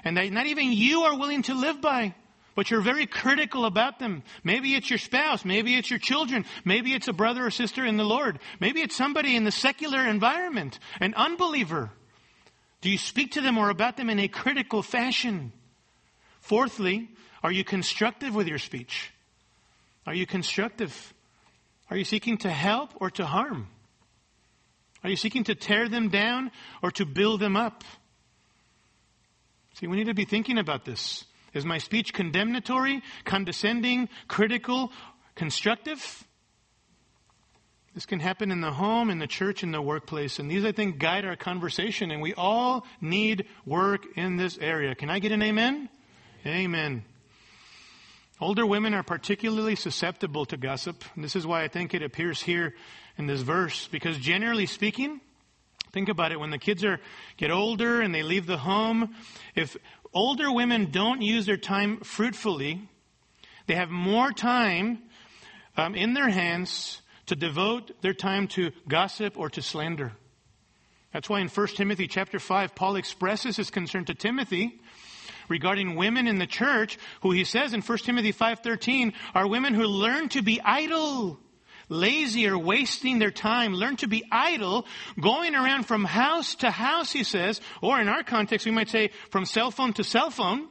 [0.05, 2.15] and that not even you are willing to live by
[2.55, 4.23] but you're very critical about them.
[4.43, 5.45] Maybe it's your spouse.
[5.45, 6.45] Maybe it's your children.
[6.65, 8.39] Maybe it's a brother or sister in the Lord.
[8.61, 11.91] Maybe it's somebody in the secular environment, an unbeliever.
[12.81, 15.53] Do you speak to them or about them in a critical fashion?
[16.41, 17.09] Fourthly,
[17.43, 19.11] are you constructive with your speech?
[20.07, 21.15] Are you constructive?
[21.91, 23.69] Are you seeking to help or to harm?
[25.03, 26.51] Are you seeking to tear them down
[26.83, 27.85] or to build them up?
[29.75, 31.25] See, we need to be thinking about this.
[31.55, 34.93] Is my speech condemnatory, condescending, critical,
[35.37, 36.27] constructive?
[37.95, 40.41] This can happen in the home, in the church, in the workplace.
[40.41, 42.11] And these, I think, guide our conversation.
[42.11, 44.97] And we all need work in this area.
[44.97, 45.89] Can I get an amen?
[46.45, 47.05] Amen.
[48.41, 51.05] Older women are particularly susceptible to gossip.
[51.15, 52.75] And this is why I think it appears here
[53.17, 53.87] in this verse.
[53.87, 55.21] Because generally speaking,
[55.93, 56.99] think about it, when the kids are,
[57.37, 59.15] get older and they leave the home,
[59.55, 59.77] if
[60.15, 62.89] older women don't use their time fruitfully.
[63.67, 65.03] They have more time
[65.77, 70.13] um, in their hands to devote their time to gossip or to slander.
[71.13, 74.81] That's why in 1 Timothy chapter 5, Paul expresses his concern to Timothy
[75.49, 79.85] regarding women in the church, who he says in 1 Timothy 5.13 are women who
[79.85, 81.39] learn to be idle
[81.95, 84.87] lazy or wasting their time, learn to be idle,
[85.21, 89.11] going around from house to house, he says, or in our context, we might say
[89.31, 90.69] from cell phone to cell phone,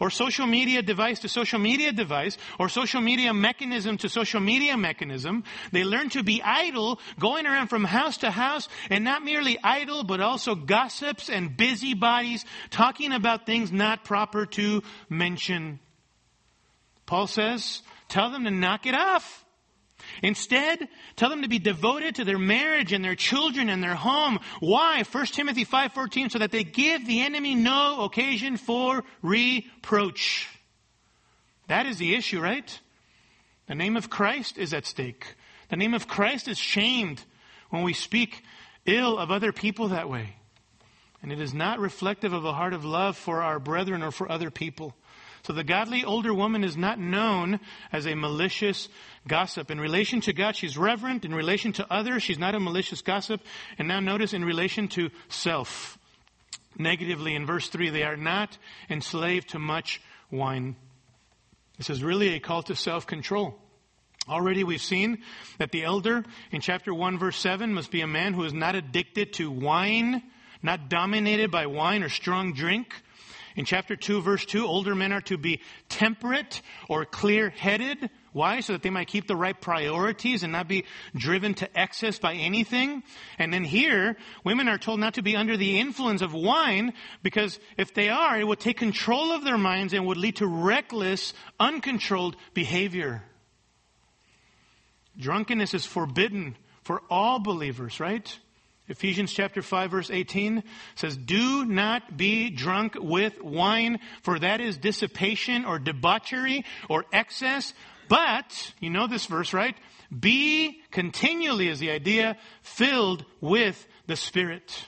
[0.00, 4.76] or social media device to social media device, or social media mechanism to social media
[4.76, 5.44] mechanism.
[5.70, 10.02] They learn to be idle, going around from house to house, and not merely idle,
[10.02, 15.78] but also gossips and busybodies, talking about things not proper to mention.
[17.06, 19.43] Paul says, tell them to knock it off.
[20.22, 24.38] Instead, tell them to be devoted to their marriage and their children and their home.
[24.60, 25.02] Why?
[25.02, 30.48] 1 Timothy 5:14 so that they give the enemy no occasion for reproach.
[31.68, 32.80] That is the issue, right?
[33.66, 35.34] The name of Christ is at stake.
[35.70, 37.24] The name of Christ is shamed
[37.70, 38.42] when we speak
[38.84, 40.36] ill of other people that way.
[41.22, 44.30] And it is not reflective of a heart of love for our brethren or for
[44.30, 44.94] other people.
[45.44, 47.60] So the godly older woman is not known
[47.92, 48.88] as a malicious
[49.28, 49.70] gossip.
[49.70, 51.26] In relation to God, she's reverent.
[51.26, 53.42] In relation to others, she's not a malicious gossip.
[53.78, 55.98] And now notice in relation to self.
[56.78, 58.56] Negatively, in verse 3, they are not
[58.88, 60.76] enslaved to much wine.
[61.76, 63.58] This is really a call to self control.
[64.26, 65.18] Already we've seen
[65.58, 68.74] that the elder in chapter 1 verse 7 must be a man who is not
[68.74, 70.22] addicted to wine,
[70.62, 72.94] not dominated by wine or strong drink.
[73.56, 78.10] In chapter 2 verse 2, older men are to be temperate or clear-headed.
[78.32, 78.60] Why?
[78.60, 80.84] So that they might keep the right priorities and not be
[81.14, 83.04] driven to excess by anything.
[83.38, 87.60] And then here, women are told not to be under the influence of wine because
[87.78, 91.32] if they are, it would take control of their minds and would lead to reckless,
[91.60, 93.22] uncontrolled behavior.
[95.16, 98.36] Drunkenness is forbidden for all believers, right?
[98.86, 100.62] Ephesians chapter 5 verse 18
[100.94, 107.72] says, Do not be drunk with wine, for that is dissipation or debauchery or excess,
[108.08, 109.74] but, you know this verse, right?
[110.16, 114.84] Be continually is the idea, filled with the Spirit.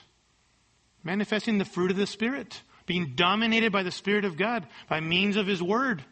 [1.03, 2.61] Manifesting the fruit of the Spirit.
[2.85, 6.03] Being dominated by the Spirit of God by means of His Word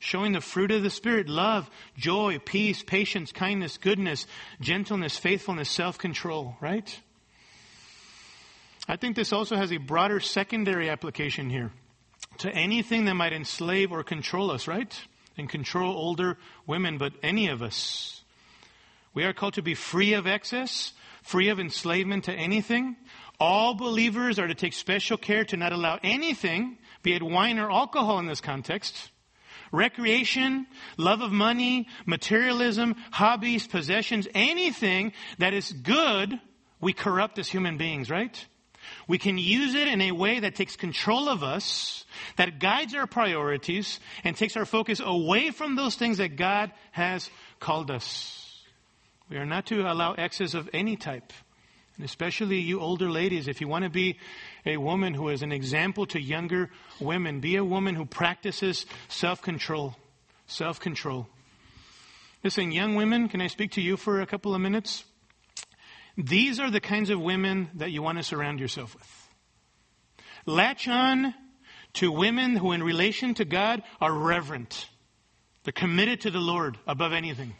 [0.00, 4.26] showing the fruit of the Spirit love, joy, peace, patience, kindness, goodness,
[4.60, 7.00] gentleness, faithfulness, self control, right?
[8.86, 11.72] I think this also has a broader secondary application here
[12.38, 14.94] to anything that might enslave or control us, right?
[15.36, 18.22] And control older women, but any of us.
[19.14, 22.96] We are called to be free of excess, free of enslavement to anything.
[23.40, 27.70] All believers are to take special care to not allow anything, be it wine or
[27.70, 29.10] alcohol in this context,
[29.72, 30.66] recreation,
[30.96, 36.38] love of money, materialism, hobbies, possessions, anything that is good,
[36.80, 38.46] we corrupt as human beings, right?
[39.06, 42.04] We can use it in a way that takes control of us,
[42.36, 47.30] that guides our priorities, and takes our focus away from those things that God has
[47.60, 48.62] called us.
[49.28, 51.32] We are not to allow excess of any type.
[51.96, 54.18] And especially you older ladies, if you want to be
[54.66, 59.40] a woman who is an example to younger women, be a woman who practices self
[59.42, 59.96] control.
[60.46, 61.28] Self control.
[62.42, 65.04] Listen, young women, can I speak to you for a couple of minutes?
[66.16, 69.28] These are the kinds of women that you want to surround yourself with.
[70.46, 71.34] Latch on
[71.94, 74.88] to women who, in relation to God, are reverent.
[75.64, 77.54] They're committed to the Lord above anything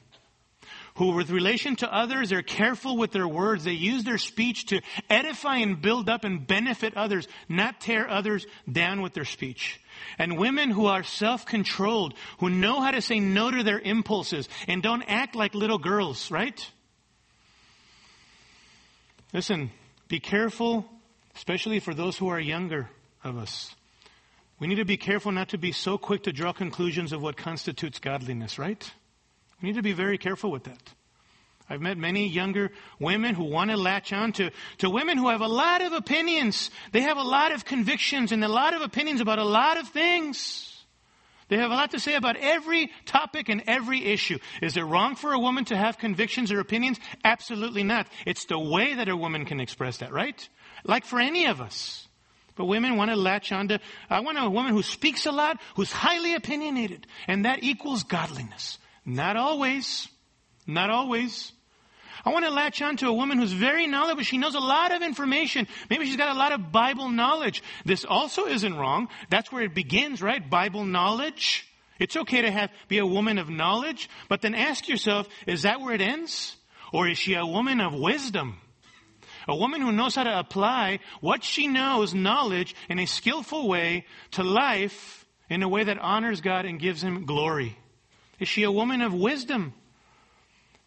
[0.96, 3.64] who with relation to others are careful with their words.
[3.64, 4.80] They use their speech to
[5.10, 9.80] edify and build up and benefit others, not tear others down with their speech.
[10.18, 14.82] And women who are self-controlled, who know how to say no to their impulses and
[14.82, 16.70] don't act like little girls, right?
[19.34, 19.72] Listen,
[20.06, 20.86] be careful,
[21.34, 22.88] especially for those who are younger
[23.24, 23.74] of us.
[24.60, 27.36] We need to be careful not to be so quick to draw conclusions of what
[27.36, 28.88] constitutes godliness, right?
[29.60, 30.94] We need to be very careful with that.
[31.68, 32.70] I've met many younger
[33.00, 36.70] women who want to latch on to, to women who have a lot of opinions.
[36.92, 39.88] They have a lot of convictions and a lot of opinions about a lot of
[39.88, 40.73] things.
[41.48, 44.38] They have a lot to say about every topic and every issue.
[44.62, 46.98] Is it wrong for a woman to have convictions or opinions?
[47.24, 48.06] Absolutely not.
[48.26, 50.48] It's the way that a woman can express that, right?
[50.84, 52.08] Like for any of us.
[52.56, 55.60] But women want to latch on to, I want a woman who speaks a lot,
[55.74, 58.78] who's highly opinionated, and that equals godliness.
[59.04, 60.08] Not always.
[60.66, 61.52] Not always.
[62.24, 64.22] I want to latch on to a woman who's very knowledgeable.
[64.22, 65.66] She knows a lot of information.
[65.88, 67.62] Maybe she's got a lot of Bible knowledge.
[67.84, 69.08] This also isn't wrong.
[69.30, 70.48] That's where it begins, right?
[70.48, 71.66] Bible knowledge.
[71.98, 75.80] It's okay to have, be a woman of knowledge, but then ask yourself, is that
[75.80, 76.56] where it ends?
[76.92, 78.58] Or is she a woman of wisdom?
[79.46, 84.06] A woman who knows how to apply what she knows, knowledge, in a skillful way
[84.32, 87.76] to life in a way that honors God and gives Him glory.
[88.38, 89.74] Is she a woman of wisdom?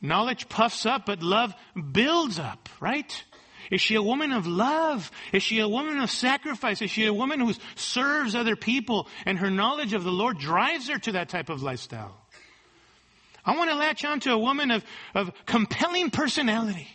[0.02, 1.54] Knowledge puffs up, but love
[1.92, 3.24] builds up, right?
[3.72, 5.12] Is she a woman of love?
[5.34, 6.82] Is she a woman of sacrifice?
[6.82, 10.88] Is she a woman who serves other people and her knowledge of the Lord drives
[10.90, 12.16] her to that type of lifestyle?
[13.44, 14.86] I want to latch on to a woman of,
[15.16, 16.88] of compelling personality.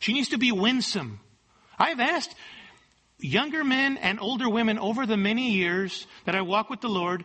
[0.00, 1.20] She needs to be winsome.
[1.78, 2.34] I've asked
[3.18, 7.24] younger men and older women over the many years that I walk with the Lord,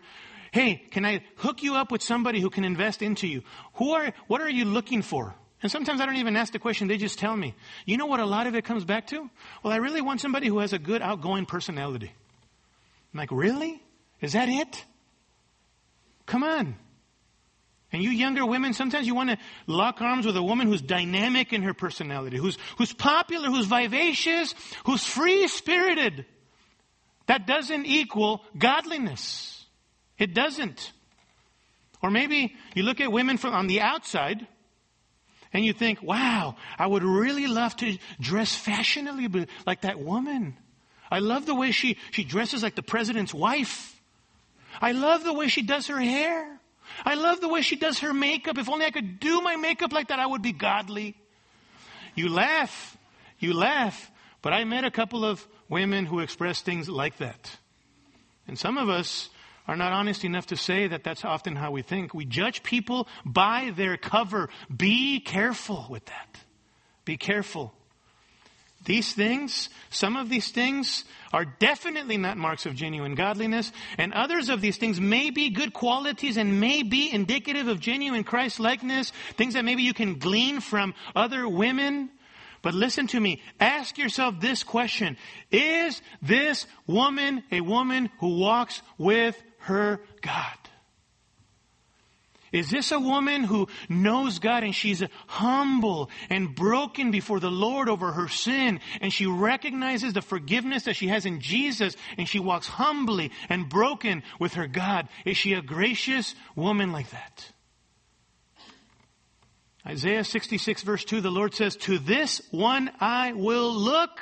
[0.58, 3.43] Hey, can I hook you up with somebody who can invest into you?
[3.76, 5.36] Who are, what are you looking for?
[5.62, 7.53] And sometimes I don't even ask the question, they just tell me.
[7.86, 9.30] You know what a lot of it comes back to?
[9.62, 12.12] Well, I really want somebody who has a good outgoing personality.
[13.14, 13.84] I'm like, really?
[14.20, 14.84] Is that it?
[16.26, 16.76] Come on.
[17.93, 19.38] And you younger women, sometimes you want to
[19.68, 24.55] lock arms with a woman who's dynamic in her personality, who's, who's popular, who's vivacious,
[24.88, 26.26] who's free spirited.
[27.28, 29.57] That doesn't equal godliness.
[30.18, 30.91] It doesn't.
[32.01, 34.45] Or maybe you look at women from on the outside
[35.53, 40.57] and you think, wow, I would really love to dress fashionably like that woman.
[41.09, 43.99] I love the way she, she dresses like the president's wife.
[44.82, 46.59] I love the way she does her hair.
[47.05, 48.57] I love the way she does her makeup.
[48.57, 51.15] If only I could do my makeup like that, I would be godly.
[52.15, 52.97] You laugh.
[53.39, 54.11] You laugh.
[54.41, 57.57] But I met a couple of women who express things like that.
[58.47, 59.30] And some of us
[59.68, 62.13] are not honest enough to say that that's often how we think.
[62.13, 64.49] We judge people by their cover.
[64.76, 66.39] Be careful with that.
[67.05, 67.74] Be careful.
[68.86, 71.03] These things, some of these things
[71.34, 75.74] are definitely not marks of genuine godliness, and others of these things may be good
[75.74, 80.61] qualities and may be indicative of genuine Christ likeness, things that maybe you can glean
[80.61, 82.09] from other women.
[82.61, 83.41] But listen to me.
[83.59, 85.18] Ask yourself this question.
[85.51, 90.57] Is this woman a woman who walks with her God?
[92.51, 97.89] Is this a woman who knows God and she's humble and broken before the Lord
[97.89, 102.39] over her sin and she recognizes the forgiveness that she has in Jesus and she
[102.39, 105.09] walks humbly and broken with her God?
[105.26, 107.51] Is she a gracious woman like that?
[109.86, 114.20] Isaiah 66 verse 2, the Lord says, To this one I will look.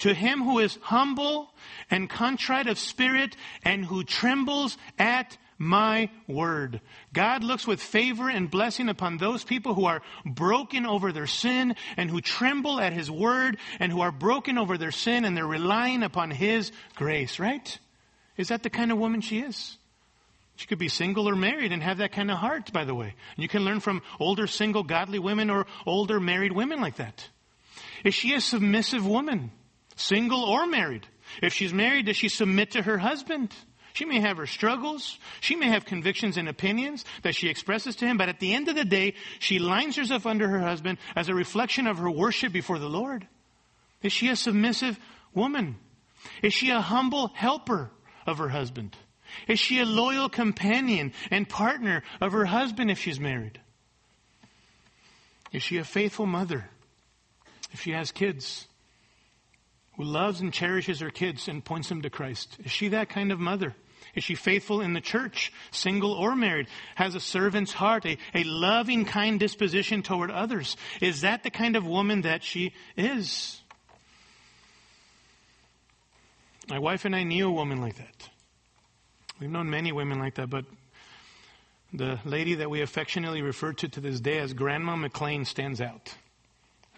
[0.00, 1.51] To him who is humble
[1.92, 6.80] and contrite of spirit and who trembles at my word.
[7.12, 11.76] God looks with favor and blessing upon those people who are broken over their sin
[11.96, 15.46] and who tremble at his word and who are broken over their sin and they're
[15.46, 17.78] relying upon his grace, right?
[18.36, 19.76] Is that the kind of woman she is?
[20.56, 23.14] She could be single or married and have that kind of heart, by the way.
[23.36, 27.28] You can learn from older single godly women or older married women like that.
[28.04, 29.50] Is she a submissive woman?
[29.96, 31.06] Single or married?
[31.40, 33.54] If she's married, does she submit to her husband?
[33.94, 35.18] She may have her struggles.
[35.40, 38.68] She may have convictions and opinions that she expresses to him, but at the end
[38.68, 42.52] of the day, she lines herself under her husband as a reflection of her worship
[42.52, 43.26] before the Lord.
[44.02, 44.98] Is she a submissive
[45.34, 45.76] woman?
[46.42, 47.90] Is she a humble helper
[48.26, 48.96] of her husband?
[49.46, 53.60] Is she a loyal companion and partner of her husband if she's married?
[55.52, 56.68] Is she a faithful mother
[57.72, 58.66] if she has kids?
[60.02, 62.56] Who loves and cherishes her kids and points them to Christ?
[62.64, 63.72] Is she that kind of mother?
[64.16, 66.66] Is she faithful in the church, single or married?
[66.96, 70.76] Has a servant's heart, a, a loving, kind disposition toward others?
[71.00, 73.62] Is that the kind of woman that she is?
[76.68, 78.28] My wife and I knew a woman like that.
[79.38, 80.64] We've known many women like that, but
[81.92, 86.12] the lady that we affectionately refer to to this day as Grandma McLean stands out.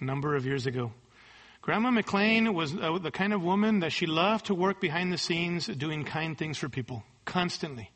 [0.01, 0.95] A number of years ago.
[1.65, 5.17] Grandma McLean was uh, the kind of woman that she loved to work behind the
[5.17, 7.91] scenes doing kind things for people, constantly.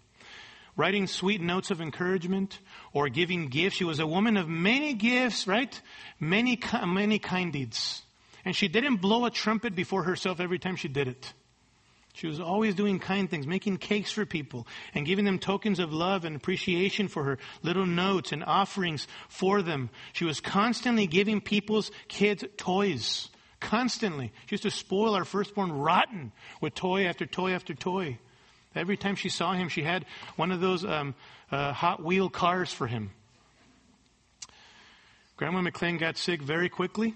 [0.74, 2.60] Writing sweet notes of encouragement
[2.94, 3.76] or giving gifts.
[3.76, 5.78] She was a woman of many gifts, right?
[6.18, 8.00] Many, many kind deeds.
[8.42, 11.34] And she didn't blow a trumpet before herself every time she did it.
[12.14, 15.92] She was always doing kind things, making cakes for people and giving them tokens of
[15.92, 19.90] love and appreciation for her, little notes and offerings for them.
[20.14, 23.28] She was constantly giving people's kids toys.
[23.60, 24.32] Constantly.
[24.46, 28.18] She used to spoil our firstborn rotten with toy after toy after toy.
[28.74, 30.04] Every time she saw him, she had
[30.36, 31.14] one of those um,
[31.50, 33.10] uh, Hot Wheel cars for him.
[35.36, 37.14] Grandma McLean got sick very quickly,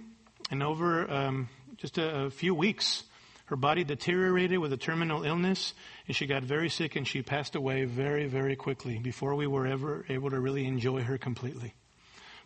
[0.50, 3.02] and over um, just a, a few weeks,
[3.46, 5.74] her body deteriorated with a terminal illness,
[6.06, 9.66] and she got very sick and she passed away very, very quickly before we were
[9.66, 11.74] ever able to really enjoy her completely.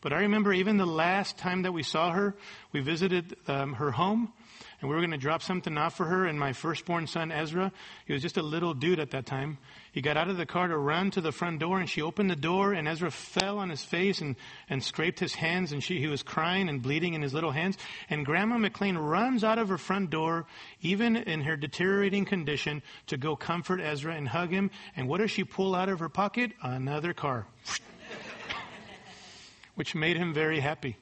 [0.07, 2.37] But I remember even the last time that we saw her,
[2.71, 4.33] we visited um, her home,
[4.81, 6.27] and we were going to drop something off for her.
[6.27, 7.73] And my firstborn son, Ezra,
[8.07, 9.59] he was just a little dude at that time.
[9.91, 12.31] He got out of the car to run to the front door, and she opened
[12.31, 14.37] the door, and Ezra fell on his face and,
[14.71, 17.77] and scraped his hands, and she, he was crying and bleeding in his little hands.
[18.09, 20.47] And Grandma McLean runs out of her front door,
[20.83, 24.71] even in her deteriorating condition, to go comfort Ezra and hug him.
[24.95, 26.53] And what does she pull out of her pocket?
[26.63, 27.49] Another car
[29.77, 30.97] which made him very happy.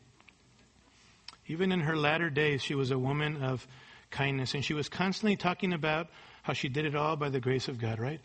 [1.46, 3.66] Even in her latter days, she was a woman of
[4.10, 6.08] kindness, and she was constantly talking about
[6.42, 8.20] how she did it all by the grace of God, right?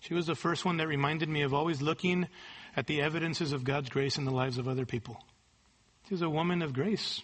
[0.00, 2.26] She was the first one that reminded me of always looking
[2.76, 5.22] at the evidences of God's grace in the lives of other people.
[6.08, 7.22] She was a woman of grace,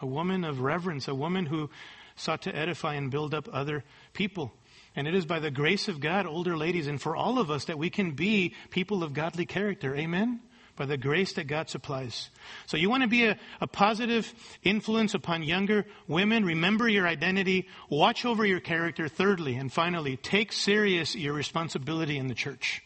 [0.00, 1.70] a woman of reverence, a woman who
[2.16, 4.52] sought to edify and build up other people.
[4.94, 7.64] And it is by the grace of God, older ladies, and for all of us
[7.64, 9.94] that we can be people of godly character.
[9.96, 10.40] Amen?
[10.76, 12.30] By the grace that God supplies.
[12.66, 16.44] So you want to be a, a, positive influence upon younger women.
[16.44, 17.68] Remember your identity.
[17.90, 19.08] Watch over your character.
[19.08, 22.82] Thirdly, and finally, take serious your responsibility in the church.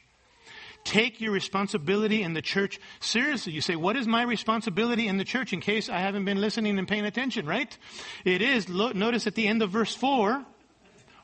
[0.85, 3.53] Take your responsibility in the church seriously.
[3.53, 6.79] You say, what is my responsibility in the church in case I haven't been listening
[6.79, 7.77] and paying attention, right?
[8.25, 10.45] It is, notice at the end of verse 4,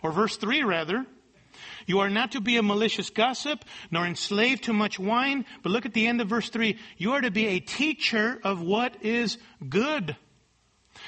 [0.02, 1.06] or verse 3 rather,
[1.86, 5.44] you are not to be a malicious gossip, nor enslaved to much wine.
[5.62, 6.78] But look at the end of verse 3.
[6.96, 10.16] You are to be a teacher of what is good.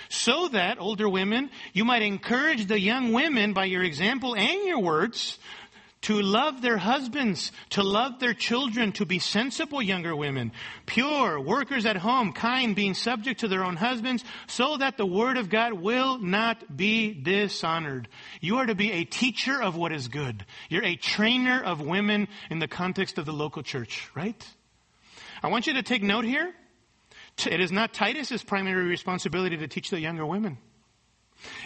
[0.09, 4.81] So that, older women, you might encourage the young women by your example and your
[4.81, 5.39] words
[6.05, 10.53] to love their husbands, to love their children, to be sensible younger women,
[10.85, 15.39] pure, workers at home, kind, being subject to their own husbands, so that the word
[15.39, 18.09] of God will not be dishonored.
[18.43, 20.45] You are to be a teacher of what is good.
[20.69, 24.47] You're a trainer of women in the context of the local church, right?
[25.43, 26.53] I want you to take note here.
[27.47, 30.59] It is not Titus's primary responsibility to teach the younger women.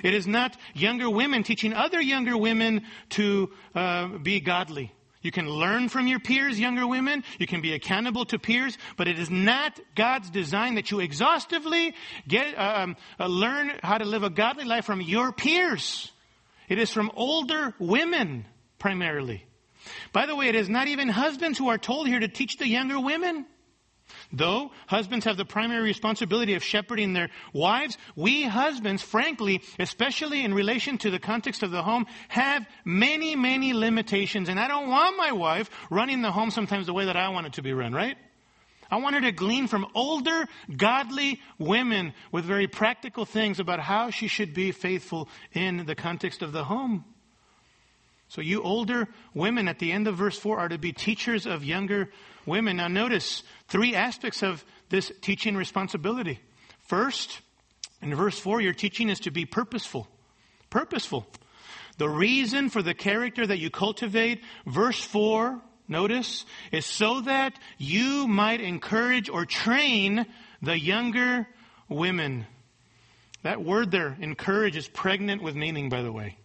[0.03, 4.93] It is not younger women teaching other younger women to uh, be godly.
[5.21, 7.25] You can learn from your peers, younger women.
[7.39, 11.95] You can be accountable to peers, but it is not God's design that you exhaustively
[12.27, 16.13] get uh, um, uh, learn how to live a godly life from your peers.
[16.69, 18.47] It is from older women
[18.79, 19.45] primarily.
[20.13, 22.69] By the way, it is not even husbands who are told here to teach the
[22.69, 23.47] younger women.
[24.33, 30.55] Though husbands have the primary responsibility of shepherding their wives, we husbands, frankly, especially in
[30.55, 34.49] relation to the context of the home, have many, many limitations.
[34.49, 37.47] And I don't want my wife running the home sometimes the way that I want
[37.47, 38.17] it to be run, right?
[38.91, 44.11] I want her to glean from older, godly women with very practical things about how
[44.11, 47.05] she should be faithful in the context of the home.
[48.29, 51.65] So you older women at the end of verse 4 are to be teachers of
[51.65, 52.11] younger
[52.45, 52.77] women.
[52.77, 56.41] Now notice three aspects of this teaching responsibility.
[56.81, 57.41] First,
[58.01, 60.09] in verse 4, your teaching is to be purposeful.
[60.71, 61.27] Purposeful.
[61.99, 68.27] The reason for the character that you cultivate, verse 4, notice, is so that you
[68.29, 70.27] might encourage or train
[70.63, 71.47] the younger
[71.89, 72.47] women.
[73.43, 76.37] That word there, encourage, is pregnant with meaning, by the way.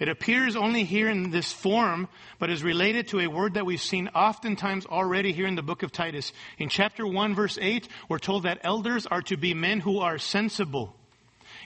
[0.00, 3.82] It appears only here in this form, but is related to a word that we've
[3.82, 6.32] seen oftentimes already here in the book of Titus.
[6.56, 10.16] In chapter 1 verse 8, we're told that elders are to be men who are
[10.16, 10.96] sensible.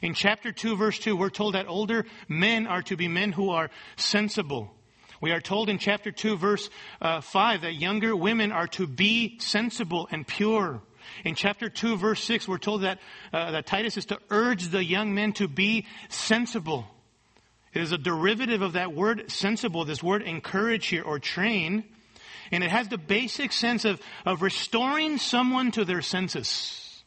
[0.03, 3.51] In chapter 2 verse 2, we're told that older men are to be men who
[3.51, 4.75] are sensible.
[5.21, 6.71] We are told in chapter 2 verse
[7.01, 10.83] uh, 5 that younger women are to be sensible and pure.
[11.25, 12.99] In chapter 2 verse 6, we're told that,
[13.33, 16.89] uh, that Titus is to urge the young men to be sensible.
[17.75, 21.85] It is a derivative of that word sensible, this word encourage here or train.
[22.53, 27.03] And it has the basic sense of, of restoring someone to their senses.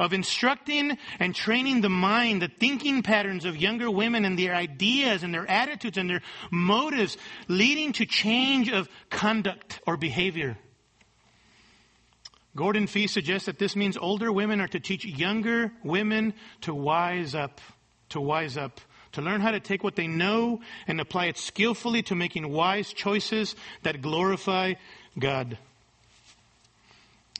[0.00, 5.22] Of instructing and training the mind, the thinking patterns of younger women and their ideas
[5.22, 10.58] and their attitudes and their motives, leading to change of conduct or behavior.
[12.56, 17.34] Gordon Fee suggests that this means older women are to teach younger women to wise
[17.34, 17.60] up,
[18.08, 18.80] to wise up
[19.12, 22.92] to learn how to take what they know and apply it skillfully to making wise
[22.92, 24.74] choices that glorify
[25.18, 25.58] God.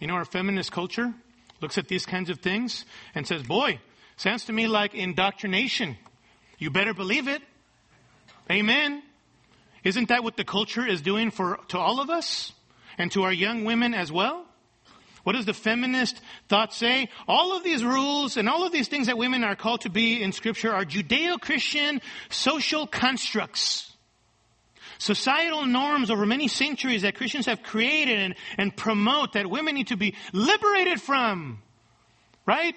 [0.01, 1.13] You know, our feminist culture
[1.61, 3.81] looks at these kinds of things and says, boy,
[4.17, 5.97] sounds to me like indoctrination.
[6.59, 7.43] You better believe it.
[8.51, 9.03] Amen.
[9.85, 12.53] Isn't that what the culture is doing for, to all of us
[12.99, 14.45] and to our young women as well?
[15.23, 17.09] What does the feminist thought say?
[17.29, 20.23] All of these rules and all of these things that women are called to be
[20.23, 23.93] in scripture are Judeo-Christian social constructs.
[24.99, 29.89] Societal norms over many centuries that Christians have created and, and promote that women need
[29.89, 31.63] to be liberated from.
[32.47, 32.75] Right?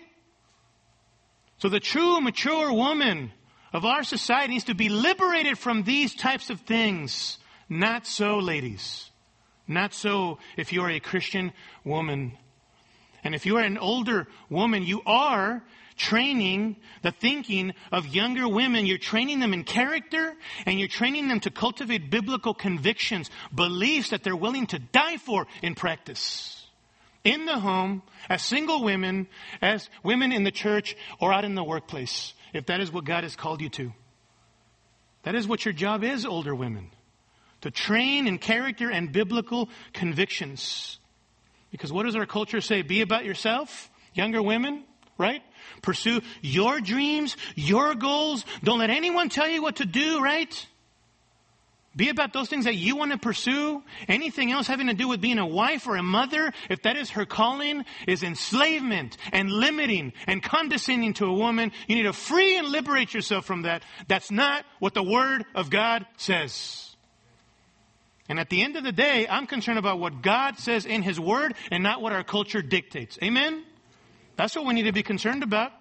[1.58, 3.32] So the true mature woman
[3.74, 7.38] of our society needs to be liberated from these types of things.
[7.70, 9.10] Not so, ladies.
[9.68, 11.51] Not so if you are a Christian
[11.84, 12.38] woman.
[13.24, 15.63] And if you are an older woman, you are
[15.97, 18.86] training the thinking of younger women.
[18.86, 20.36] You're training them in character
[20.66, 25.47] and you're training them to cultivate biblical convictions, beliefs that they're willing to die for
[25.63, 26.68] in practice.
[27.24, 29.28] In the home, as single women,
[29.59, 33.24] as women in the church, or out in the workplace, if that is what God
[33.24, 33.91] has called you to.
[35.24, 36.91] That is what your job is, older women
[37.66, 40.99] to train in character and biblical convictions.
[41.72, 42.84] Because what does our culture say?
[42.84, 44.84] Be about yourself, younger women,
[45.18, 45.41] right?
[45.82, 48.45] Pursue your dreams, your goals.
[48.63, 50.68] Don't let anyone tell you what to do, right?
[51.95, 53.82] Be about those things that you want to pursue.
[54.07, 57.09] Anything else having to do with being a wife or a mother, if that is
[57.11, 61.72] her calling, is enslavement and limiting and condescending to a woman.
[61.88, 63.82] You need to free and liberate yourself from that.
[64.07, 66.85] That's not what the Word of God says.
[68.28, 71.19] And at the end of the day, I'm concerned about what God says in His
[71.19, 73.19] Word and not what our culture dictates.
[73.23, 73.63] Amen?
[74.36, 75.71] That's what we need to be concerned about.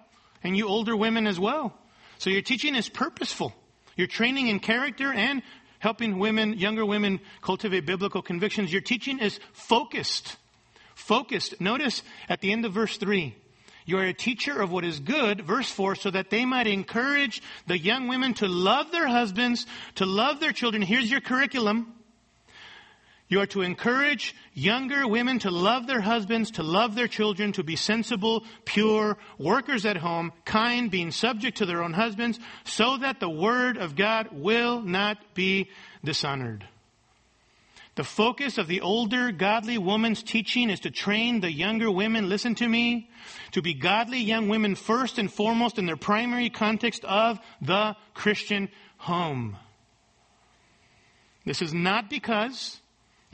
[0.43, 1.73] And you older women as well.
[2.19, 3.53] So your teaching is purposeful.
[3.95, 5.41] Your training in character and
[5.79, 8.71] helping women, younger women, cultivate biblical convictions.
[8.71, 10.37] Your teaching is focused.
[10.93, 11.59] Focused.
[11.59, 13.35] Notice at the end of verse 3.
[13.85, 17.41] You are a teacher of what is good, verse 4, so that they might encourage
[17.67, 20.81] the young women to love their husbands, to love their children.
[20.81, 21.93] Here's your curriculum.
[23.27, 27.63] You are to encourage younger women to love their husbands, to love their children, to
[27.63, 33.19] be sensible, pure, workers at home, kind, being subject to their own husbands, so that
[33.19, 35.69] the word of God will not be
[36.03, 36.67] dishonored.
[37.95, 42.53] The focus of the older godly woman's teaching is to train the younger women, listen
[42.55, 43.09] to me,
[43.51, 48.69] to be godly young women first and foremost in their primary context of the Christian
[48.97, 49.55] home.
[51.45, 52.81] This is not because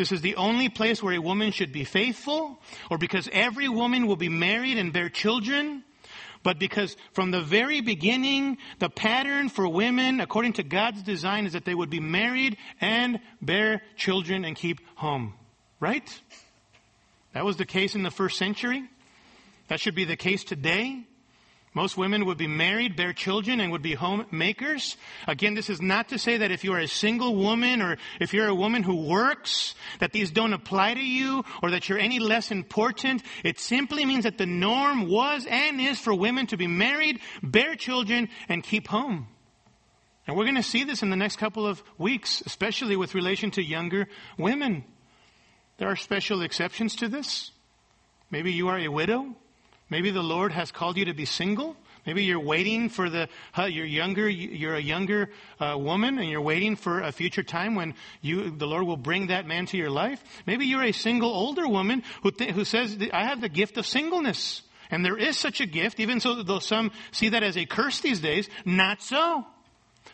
[0.01, 4.07] this is the only place where a woman should be faithful, or because every woman
[4.07, 5.83] will be married and bear children,
[6.41, 11.53] but because from the very beginning, the pattern for women, according to God's design, is
[11.53, 15.35] that they would be married and bear children and keep home.
[15.79, 16.09] Right?
[17.33, 18.89] That was the case in the first century.
[19.67, 21.05] That should be the case today.
[21.73, 24.97] Most women would be married, bear children, and would be homemakers.
[25.25, 28.33] Again, this is not to say that if you are a single woman or if
[28.33, 32.19] you're a woman who works, that these don't apply to you or that you're any
[32.19, 33.23] less important.
[33.45, 37.75] It simply means that the norm was and is for women to be married, bear
[37.75, 39.27] children, and keep home.
[40.27, 43.49] And we're going to see this in the next couple of weeks, especially with relation
[43.51, 44.83] to younger women.
[45.77, 47.51] There are special exceptions to this.
[48.29, 49.35] Maybe you are a widow.
[49.91, 51.75] Maybe the Lord has called you to be single.
[52.05, 53.27] Maybe you're waiting for the,
[53.57, 55.29] you're younger, you're a younger
[55.59, 59.27] uh, woman and you're waiting for a future time when you, the Lord will bring
[59.27, 60.23] that man to your life.
[60.47, 63.85] Maybe you're a single older woman who, th- who says, I have the gift of
[63.85, 64.63] singleness.
[64.89, 67.99] And there is such a gift, even so though some see that as a curse
[67.99, 69.45] these days, not so.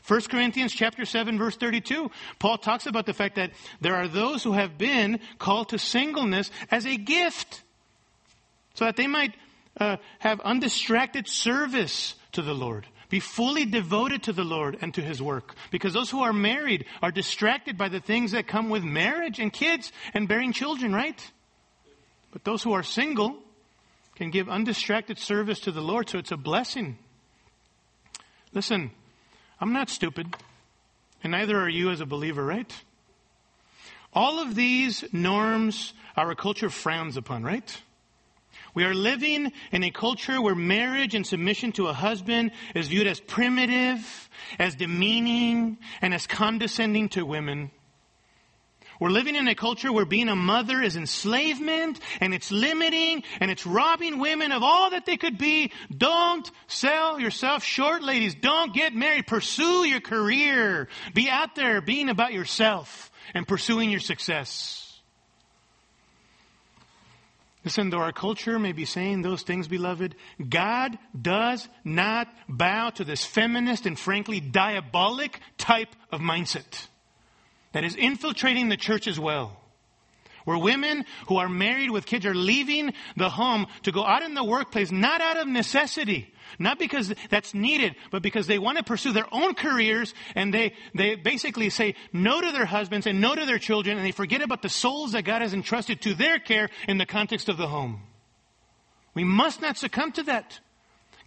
[0.07, 4.43] 1 Corinthians chapter 7 verse 32, Paul talks about the fact that there are those
[4.43, 7.63] who have been called to singleness as a gift.
[8.73, 9.33] So that they might
[9.79, 12.87] uh, have undistracted service to the Lord.
[13.09, 15.55] Be fully devoted to the Lord and to His work.
[15.71, 19.51] Because those who are married are distracted by the things that come with marriage and
[19.51, 21.31] kids and bearing children, right?
[22.31, 23.37] But those who are single
[24.15, 26.97] can give undistracted service to the Lord, so it's a blessing.
[28.51, 28.91] Listen,
[29.61, 30.35] I'm not stupid,
[31.23, 32.71] and neither are you as a believer, right?
[34.11, 37.81] All of these norms our culture frowns upon, right?
[38.77, 43.07] We are living in a culture where marriage and submission to a husband is viewed
[43.07, 47.71] as primitive, as demeaning, and as condescending to women.
[48.99, 53.49] We're living in a culture where being a mother is enslavement and it's limiting and
[53.49, 55.71] it's robbing women of all that they could be.
[55.89, 58.35] Don't sell yourself short, ladies.
[58.35, 59.25] Don't get married.
[59.25, 60.87] Pursue your career.
[61.15, 64.86] Be out there being about yourself and pursuing your success.
[67.67, 70.15] Listen, though our culture may be saying those things, beloved,
[70.47, 76.87] God does not bow to this feminist and frankly diabolic type of mindset
[77.73, 79.59] that is infiltrating the church as well.
[80.45, 84.33] Where women who are married with kids are leaving the home to go out in
[84.33, 88.83] the workplace, not out of necessity, not because that's needed, but because they want to
[88.83, 93.35] pursue their own careers and they, they basically say no to their husbands and no
[93.35, 96.39] to their children and they forget about the souls that God has entrusted to their
[96.39, 98.01] care in the context of the home.
[99.13, 100.59] We must not succumb to that.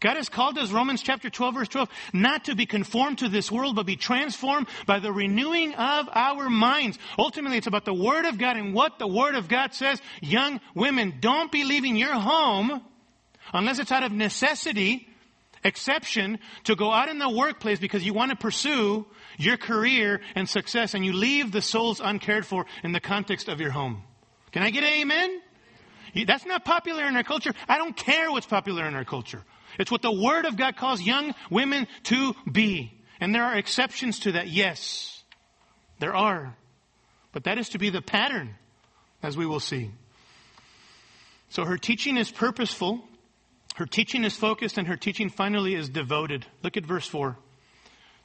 [0.01, 3.53] God has called us, Romans chapter 12 verse 12, not to be conformed to this
[3.53, 6.99] world, but be transformed by the renewing of our minds.
[7.19, 10.01] Ultimately, it's about the Word of God and what the Word of God says.
[10.23, 12.81] Young women, don't be leaving your home
[13.53, 15.07] unless it's out of necessity
[15.65, 19.07] exception to go out in the workplace because you want to pursue
[19.39, 23.61] your career and success and you leave the souls uncared for in the context of
[23.61, 24.03] your home.
[24.53, 25.41] Can I get an amen?
[26.27, 27.53] That's not popular in our culture.
[27.69, 29.45] I don't care what's popular in our culture.
[29.79, 32.93] It's what the Word of God calls young women to be.
[33.21, 35.23] And there are exceptions to that, yes.
[35.99, 36.57] There are.
[37.33, 38.57] But that is to be the pattern,
[39.23, 39.91] as we will see.
[41.51, 43.05] So her teaching is purposeful.
[43.81, 46.45] Her teaching is focused and her teaching finally is devoted.
[46.63, 47.39] Look at verse 4.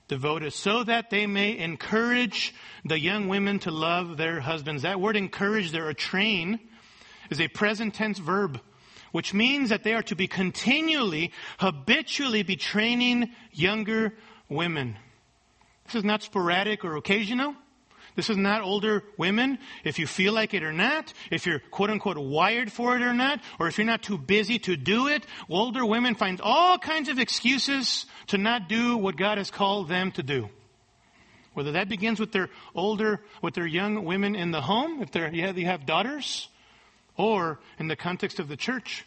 [0.09, 2.53] devoted, so that they may encourage
[2.83, 4.83] the young women to love their husbands.
[4.83, 6.59] That word encourage there, or train,
[7.29, 8.59] is a present tense verb,
[9.13, 14.13] which means that they are to be continually, habitually be training younger
[14.49, 14.97] women.
[15.85, 17.55] This is not sporadic or occasional.
[18.15, 21.89] This is not older women, if you feel like it or not, if you're quote
[21.89, 25.25] unquote wired for it or not, or if you're not too busy to do it.
[25.49, 30.11] Older women find all kinds of excuses to not do what God has called them
[30.13, 30.49] to do.
[31.53, 35.31] Whether that begins with their older, with their young women in the home, if they're,
[35.31, 36.49] have daughters,
[37.17, 39.05] or in the context of the church.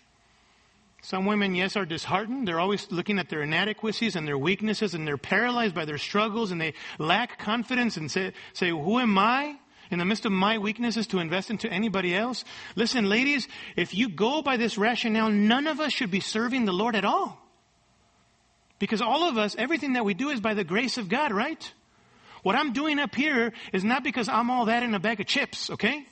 [1.03, 2.49] Some women, yes, are disheartened.
[2.49, 6.51] They're always looking at their inadequacies and their weaknesses and they're paralyzed by their struggles
[6.51, 9.57] and they lack confidence and say, say, who am I
[9.91, 12.45] in the midst of my weaknesses to invest into anybody else?
[12.75, 13.47] Listen, ladies,
[13.77, 17.05] if you go by this rationale, none of us should be serving the Lord at
[17.05, 17.39] all.
[18.81, 21.73] Because all of us, everything that we do is by the grace of God, right?
[22.43, 25.27] What I'm doing up here is not because I'm all that in a bag of
[25.27, 26.07] chips, okay?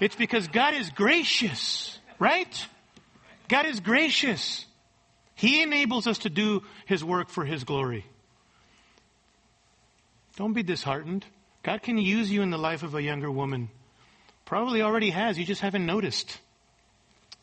[0.00, 2.66] It's because God is gracious, right?
[3.48, 4.66] God is gracious.
[5.34, 8.04] He enables us to do His work for His glory.
[10.36, 11.24] Don't be disheartened.
[11.62, 13.70] God can use you in the life of a younger woman.
[14.44, 15.38] Probably already has.
[15.38, 16.38] You just haven't noticed.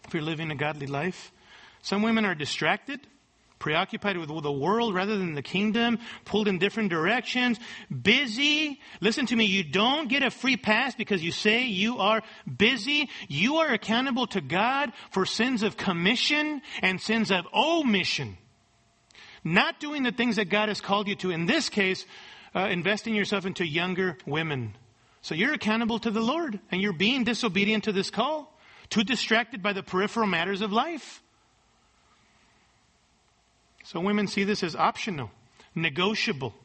[0.07, 1.31] If you're living a godly life,
[1.81, 2.99] some women are distracted
[3.59, 8.79] preoccupied with the world rather than the kingdom, pulled in different directions, busy.
[9.01, 12.21] Listen to me, you don't get a free pass because you say you are
[12.57, 13.09] busy.
[13.27, 18.37] You are accountable to God for sins of commission and sins of omission.
[19.43, 21.31] Not doing the things that God has called you to.
[21.31, 22.05] In this case,
[22.55, 24.75] uh, investing yourself into younger women.
[25.21, 28.55] So you're accountable to the Lord and you're being disobedient to this call.
[28.89, 31.21] Too distracted by the peripheral matters of life.
[33.85, 35.29] So women see this as optional,
[35.75, 36.55] negotiable,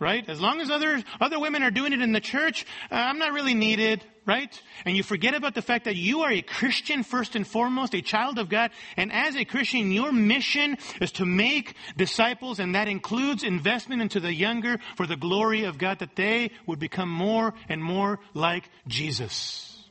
[0.00, 0.26] right?
[0.26, 3.34] As long as other, other women are doing it in the church, uh, I'm not
[3.34, 4.58] really needed, right?
[4.86, 8.00] And you forget about the fact that you are a Christian first and foremost, a
[8.00, 8.70] child of God.
[8.96, 14.18] And as a Christian, your mission is to make disciples, and that includes investment into
[14.18, 18.70] the younger for the glory of God, that they would become more and more like
[18.86, 19.84] Jesus.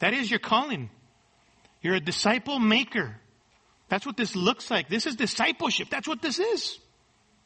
[0.00, 0.90] That is your calling.
[1.82, 3.16] You're a disciple maker.
[3.90, 4.88] That's what this looks like.
[4.88, 5.88] This is discipleship.
[5.90, 6.78] That's what this is.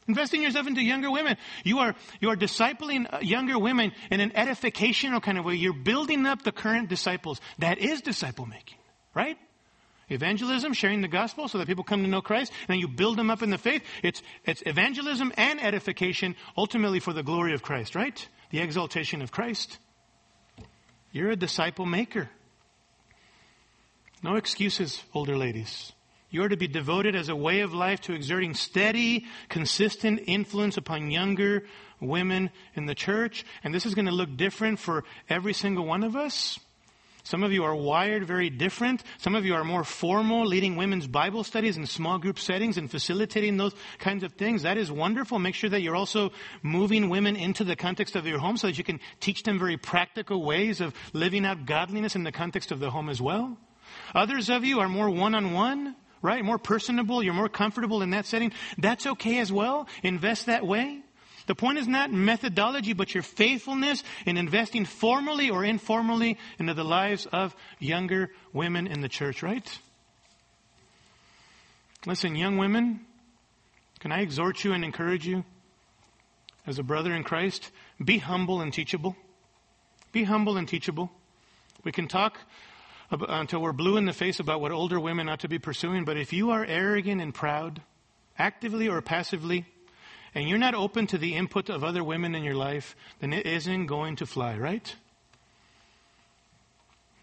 [0.07, 1.35] Investing yourself into younger women.
[1.63, 5.55] You are, you are discipling uh, younger women in an edificational kind of way.
[5.55, 7.41] You're building up the current disciples.
[7.57, 8.77] That is disciple making,
[9.15, 9.37] right?
[10.07, 13.17] Evangelism, sharing the gospel so that people come to know Christ, and then you build
[13.17, 13.81] them up in the faith.
[14.03, 18.29] It's, it's evangelism and edification ultimately for the glory of Christ, right?
[18.51, 19.79] The exaltation of Christ.
[21.11, 22.29] You're a disciple maker.
[24.21, 25.91] No excuses, older ladies.
[26.35, 30.75] You are to be devoted as a way of life to exerting steady, consistent influence
[30.75, 31.63] upon younger
[32.01, 33.45] women in the church.
[33.63, 36.59] And this is going to look different for every single one of us.
[37.23, 39.01] Some of you are wired very different.
[39.17, 42.91] Some of you are more formal, leading women's Bible studies in small group settings and
[42.91, 44.63] facilitating those kinds of things.
[44.63, 45.39] That is wonderful.
[45.39, 48.77] Make sure that you're also moving women into the context of your home so that
[48.77, 52.81] you can teach them very practical ways of living out godliness in the context of
[52.81, 53.57] the home as well.
[54.13, 55.95] Others of you are more one on one
[56.25, 56.43] right?
[56.43, 58.51] More personable, you're more comfortable in that setting.
[58.77, 59.87] That's okay as well.
[60.03, 61.01] Invest that way.
[61.47, 66.83] The point is not methodology, but your faithfulness in investing formally or informally into the
[66.83, 69.79] lives of younger women in the church, right?
[72.05, 73.01] Listen, young women,
[73.99, 75.43] can I exhort you and encourage you
[76.65, 77.71] as a brother in Christ?
[78.03, 79.15] Be humble and teachable.
[80.11, 81.11] Be humble and teachable.
[81.83, 82.39] We can talk
[83.27, 86.05] until we're blue in the face about what older women ought to be pursuing.
[86.05, 87.81] But if you are arrogant and proud,
[88.37, 89.65] actively or passively,
[90.33, 93.45] and you're not open to the input of other women in your life, then it
[93.45, 94.95] isn't going to fly, right?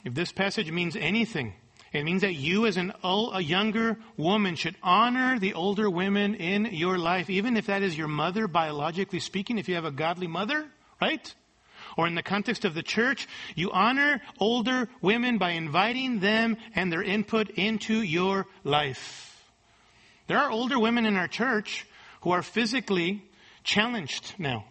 [0.04, 1.54] If this passage means anything,
[1.92, 6.66] it means that you, as an, a younger woman, should honor the older women in
[6.66, 10.26] your life, even if that is your mother, biologically speaking, if you have a godly
[10.26, 10.66] mother,
[11.00, 11.34] right?
[11.96, 16.92] Or in the context of the church, you honor older women by inviting them and
[16.92, 19.28] their input into your life.
[20.26, 21.86] There are older women in our church
[22.22, 23.22] who are physically
[23.64, 24.64] challenged now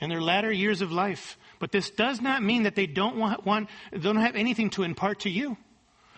[0.00, 1.38] in their latter years of life.
[1.58, 5.20] But this does not mean that they don't want, want don't have anything to impart
[5.20, 5.56] to you.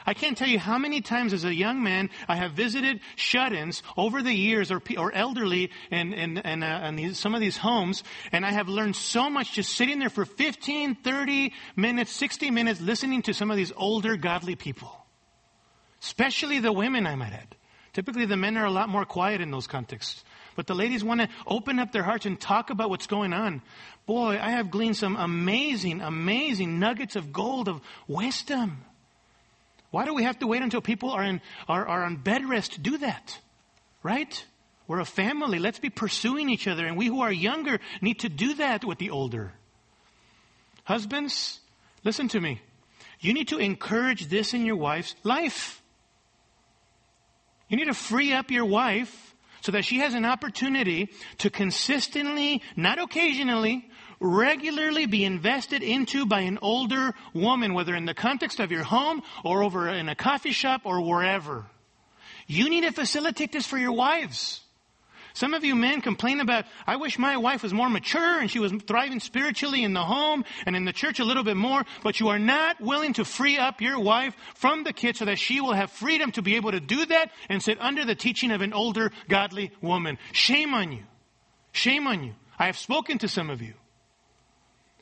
[0.06, 3.82] I can't tell you how many times as a young man I have visited shut-ins
[3.96, 8.02] over the years or, or elderly in, in, in, uh, these, some of these homes,
[8.30, 12.80] and I have learned so much just sitting there for 15, 30 minutes, 60 minutes
[12.80, 15.06] listening to some of these older godly people.
[16.02, 17.56] Especially the women, I might add.
[17.94, 20.22] Typically the men are a lot more quiet in those contexts.
[20.56, 23.62] but the ladies want to open up their hearts and talk about what's going on.
[24.04, 28.84] Boy, I have gleaned some amazing, amazing nuggets of gold of wisdom.
[29.94, 32.72] Why do we have to wait until people are, in, are, are on bed rest
[32.72, 33.38] to do that?
[34.02, 34.44] Right?
[34.88, 35.60] We're a family.
[35.60, 36.84] Let's be pursuing each other.
[36.84, 39.52] And we who are younger need to do that with the older.
[40.82, 41.60] Husbands,
[42.02, 42.60] listen to me.
[43.20, 45.80] You need to encourage this in your wife's life.
[47.68, 52.62] You need to free up your wife so that she has an opportunity to consistently,
[52.74, 53.88] not occasionally,
[54.24, 59.22] regularly be invested into by an older woman, whether in the context of your home
[59.44, 61.66] or over in a coffee shop or wherever.
[62.46, 64.60] You need to facilitate this for your wives.
[65.34, 68.60] Some of you men complain about, I wish my wife was more mature and she
[68.60, 72.20] was thriving spiritually in the home and in the church a little bit more, but
[72.20, 75.60] you are not willing to free up your wife from the kids so that she
[75.60, 78.60] will have freedom to be able to do that and sit under the teaching of
[78.60, 80.18] an older, godly woman.
[80.30, 81.02] Shame on you.
[81.72, 82.34] Shame on you.
[82.56, 83.74] I have spoken to some of you.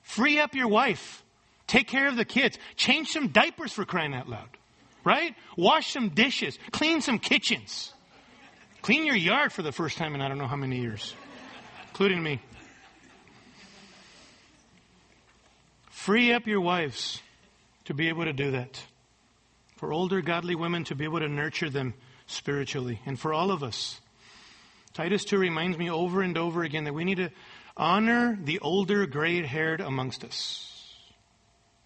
[0.03, 1.23] Free up your wife.
[1.67, 2.59] Take care of the kids.
[2.77, 4.49] Change some diapers for crying out loud.
[5.05, 5.35] Right?
[5.57, 6.59] Wash some dishes.
[6.71, 7.93] Clean some kitchens.
[8.83, 11.15] Clean your yard for the first time in I don't know how many years,
[11.89, 12.41] including me.
[15.89, 17.23] Free up your wives
[17.85, 18.83] to be able to do that.
[19.77, 21.95] For older godly women to be able to nurture them
[22.27, 23.01] spiritually.
[23.07, 24.01] And for all of us.
[24.95, 27.31] Titus 2 reminds me over and over again that we need to
[27.77, 30.69] honor the older gray haired amongst us.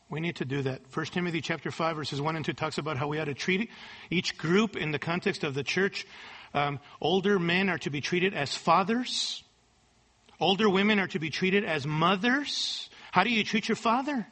[0.09, 0.83] We need to do that.
[0.93, 3.71] 1 Timothy chapter 5 verses 1 and 2 talks about how we ought to treat
[4.11, 6.07] each group in the context of the church
[6.55, 9.43] um, older men are to be treated as fathers.
[10.41, 12.89] Older women are to be treated as mothers.
[13.13, 14.27] How do you treat your father?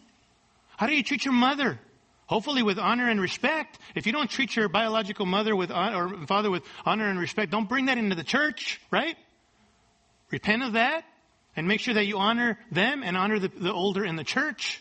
[0.77, 1.79] How do you treat your mother?
[2.27, 3.79] Hopefully with honor and respect.
[3.95, 7.69] If you don't treat your biological mother with or father with honor and respect, don't
[7.69, 9.17] bring that into the church, right?
[10.31, 11.05] Repent of that
[11.57, 14.81] and make sure that you honor them and honor the, the older in the church.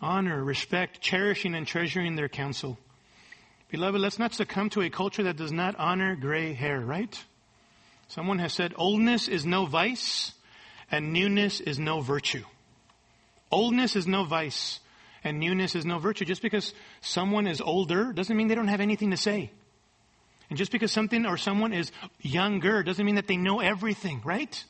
[0.00, 2.78] Honor, respect, cherishing and treasuring their counsel.
[3.70, 7.22] Beloved, let's not succumb to a culture that does not honor gray hair, right?
[8.08, 10.32] Someone has said, oldness is no vice
[10.90, 12.44] and newness is no virtue.
[13.50, 14.80] Oldness is no vice
[15.24, 16.24] and newness is no virtue.
[16.24, 19.50] Just because someone is older doesn't mean they don't have anything to say.
[20.48, 24.64] And just because something or someone is younger doesn't mean that they know everything, right?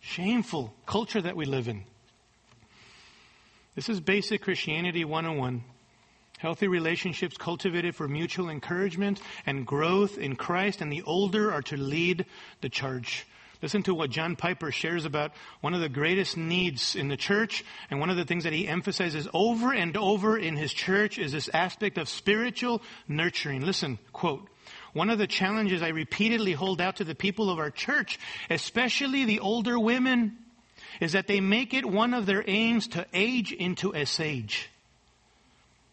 [0.00, 1.84] Shameful culture that we live in.
[3.74, 5.64] This is basic Christianity 101.
[6.38, 11.76] Healthy relationships cultivated for mutual encouragement and growth in Christ, and the older are to
[11.76, 12.26] lead
[12.60, 13.26] the charge.
[13.62, 17.64] Listen to what John Piper shares about one of the greatest needs in the church,
[17.90, 21.32] and one of the things that he emphasizes over and over in his church is
[21.32, 23.64] this aspect of spiritual nurturing.
[23.64, 24.48] Listen, quote,
[24.94, 28.18] one of the challenges I repeatedly hold out to the people of our church,
[28.48, 30.38] especially the older women,
[31.00, 34.70] is that they make it one of their aims to age into a sage.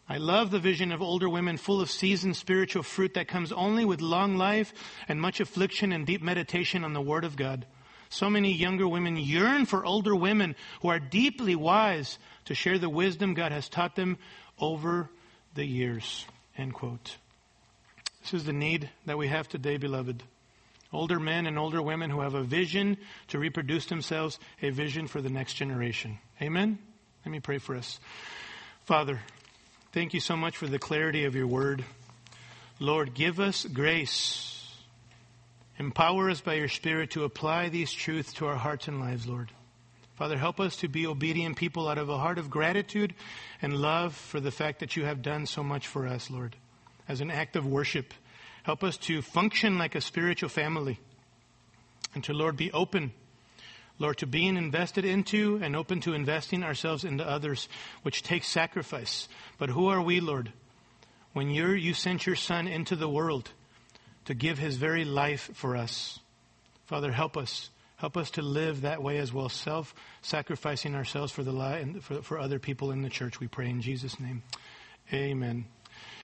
[0.08, 3.84] I love the vision of older women full of seasoned spiritual fruit that comes only
[3.84, 4.72] with long life
[5.08, 7.66] and much affliction and deep meditation on the Word of God.
[8.08, 12.90] So many younger women yearn for older women who are deeply wise to share the
[12.90, 14.18] wisdom God has taught them
[14.58, 15.08] over
[15.54, 16.26] the years.
[16.58, 17.16] End quote.
[18.22, 20.22] This is the need that we have today, beloved.
[20.92, 22.96] Older men and older women who have a vision
[23.28, 26.18] to reproduce themselves, a vision for the next generation.
[26.40, 26.78] Amen?
[27.24, 27.98] Let me pray for us.
[28.84, 29.20] Father,
[29.92, 31.84] Thank you so much for the clarity of your word.
[32.80, 34.74] Lord, give us grace.
[35.78, 39.50] Empower us by your Spirit to apply these truths to our hearts and lives, Lord.
[40.14, 43.14] Father, help us to be obedient people out of a heart of gratitude
[43.60, 46.56] and love for the fact that you have done so much for us, Lord,
[47.12, 48.12] as an act of worship.
[48.64, 50.98] Help us to function like a spiritual family
[52.14, 53.12] and to, Lord, be open
[53.98, 57.68] Lord, to being invested into and open to investing ourselves into others,
[58.02, 59.28] which takes sacrifice.
[59.58, 60.52] But who are we, Lord?
[61.34, 63.50] When you you sent your Son into the world
[64.24, 66.18] to give his very life for us.
[66.86, 67.70] Father, help us.
[67.96, 72.22] Help us to live that way as well, self sacrificing ourselves for, the li- for,
[72.22, 73.38] for other people in the church.
[73.38, 74.42] We pray in Jesus' name.
[75.12, 75.66] Amen.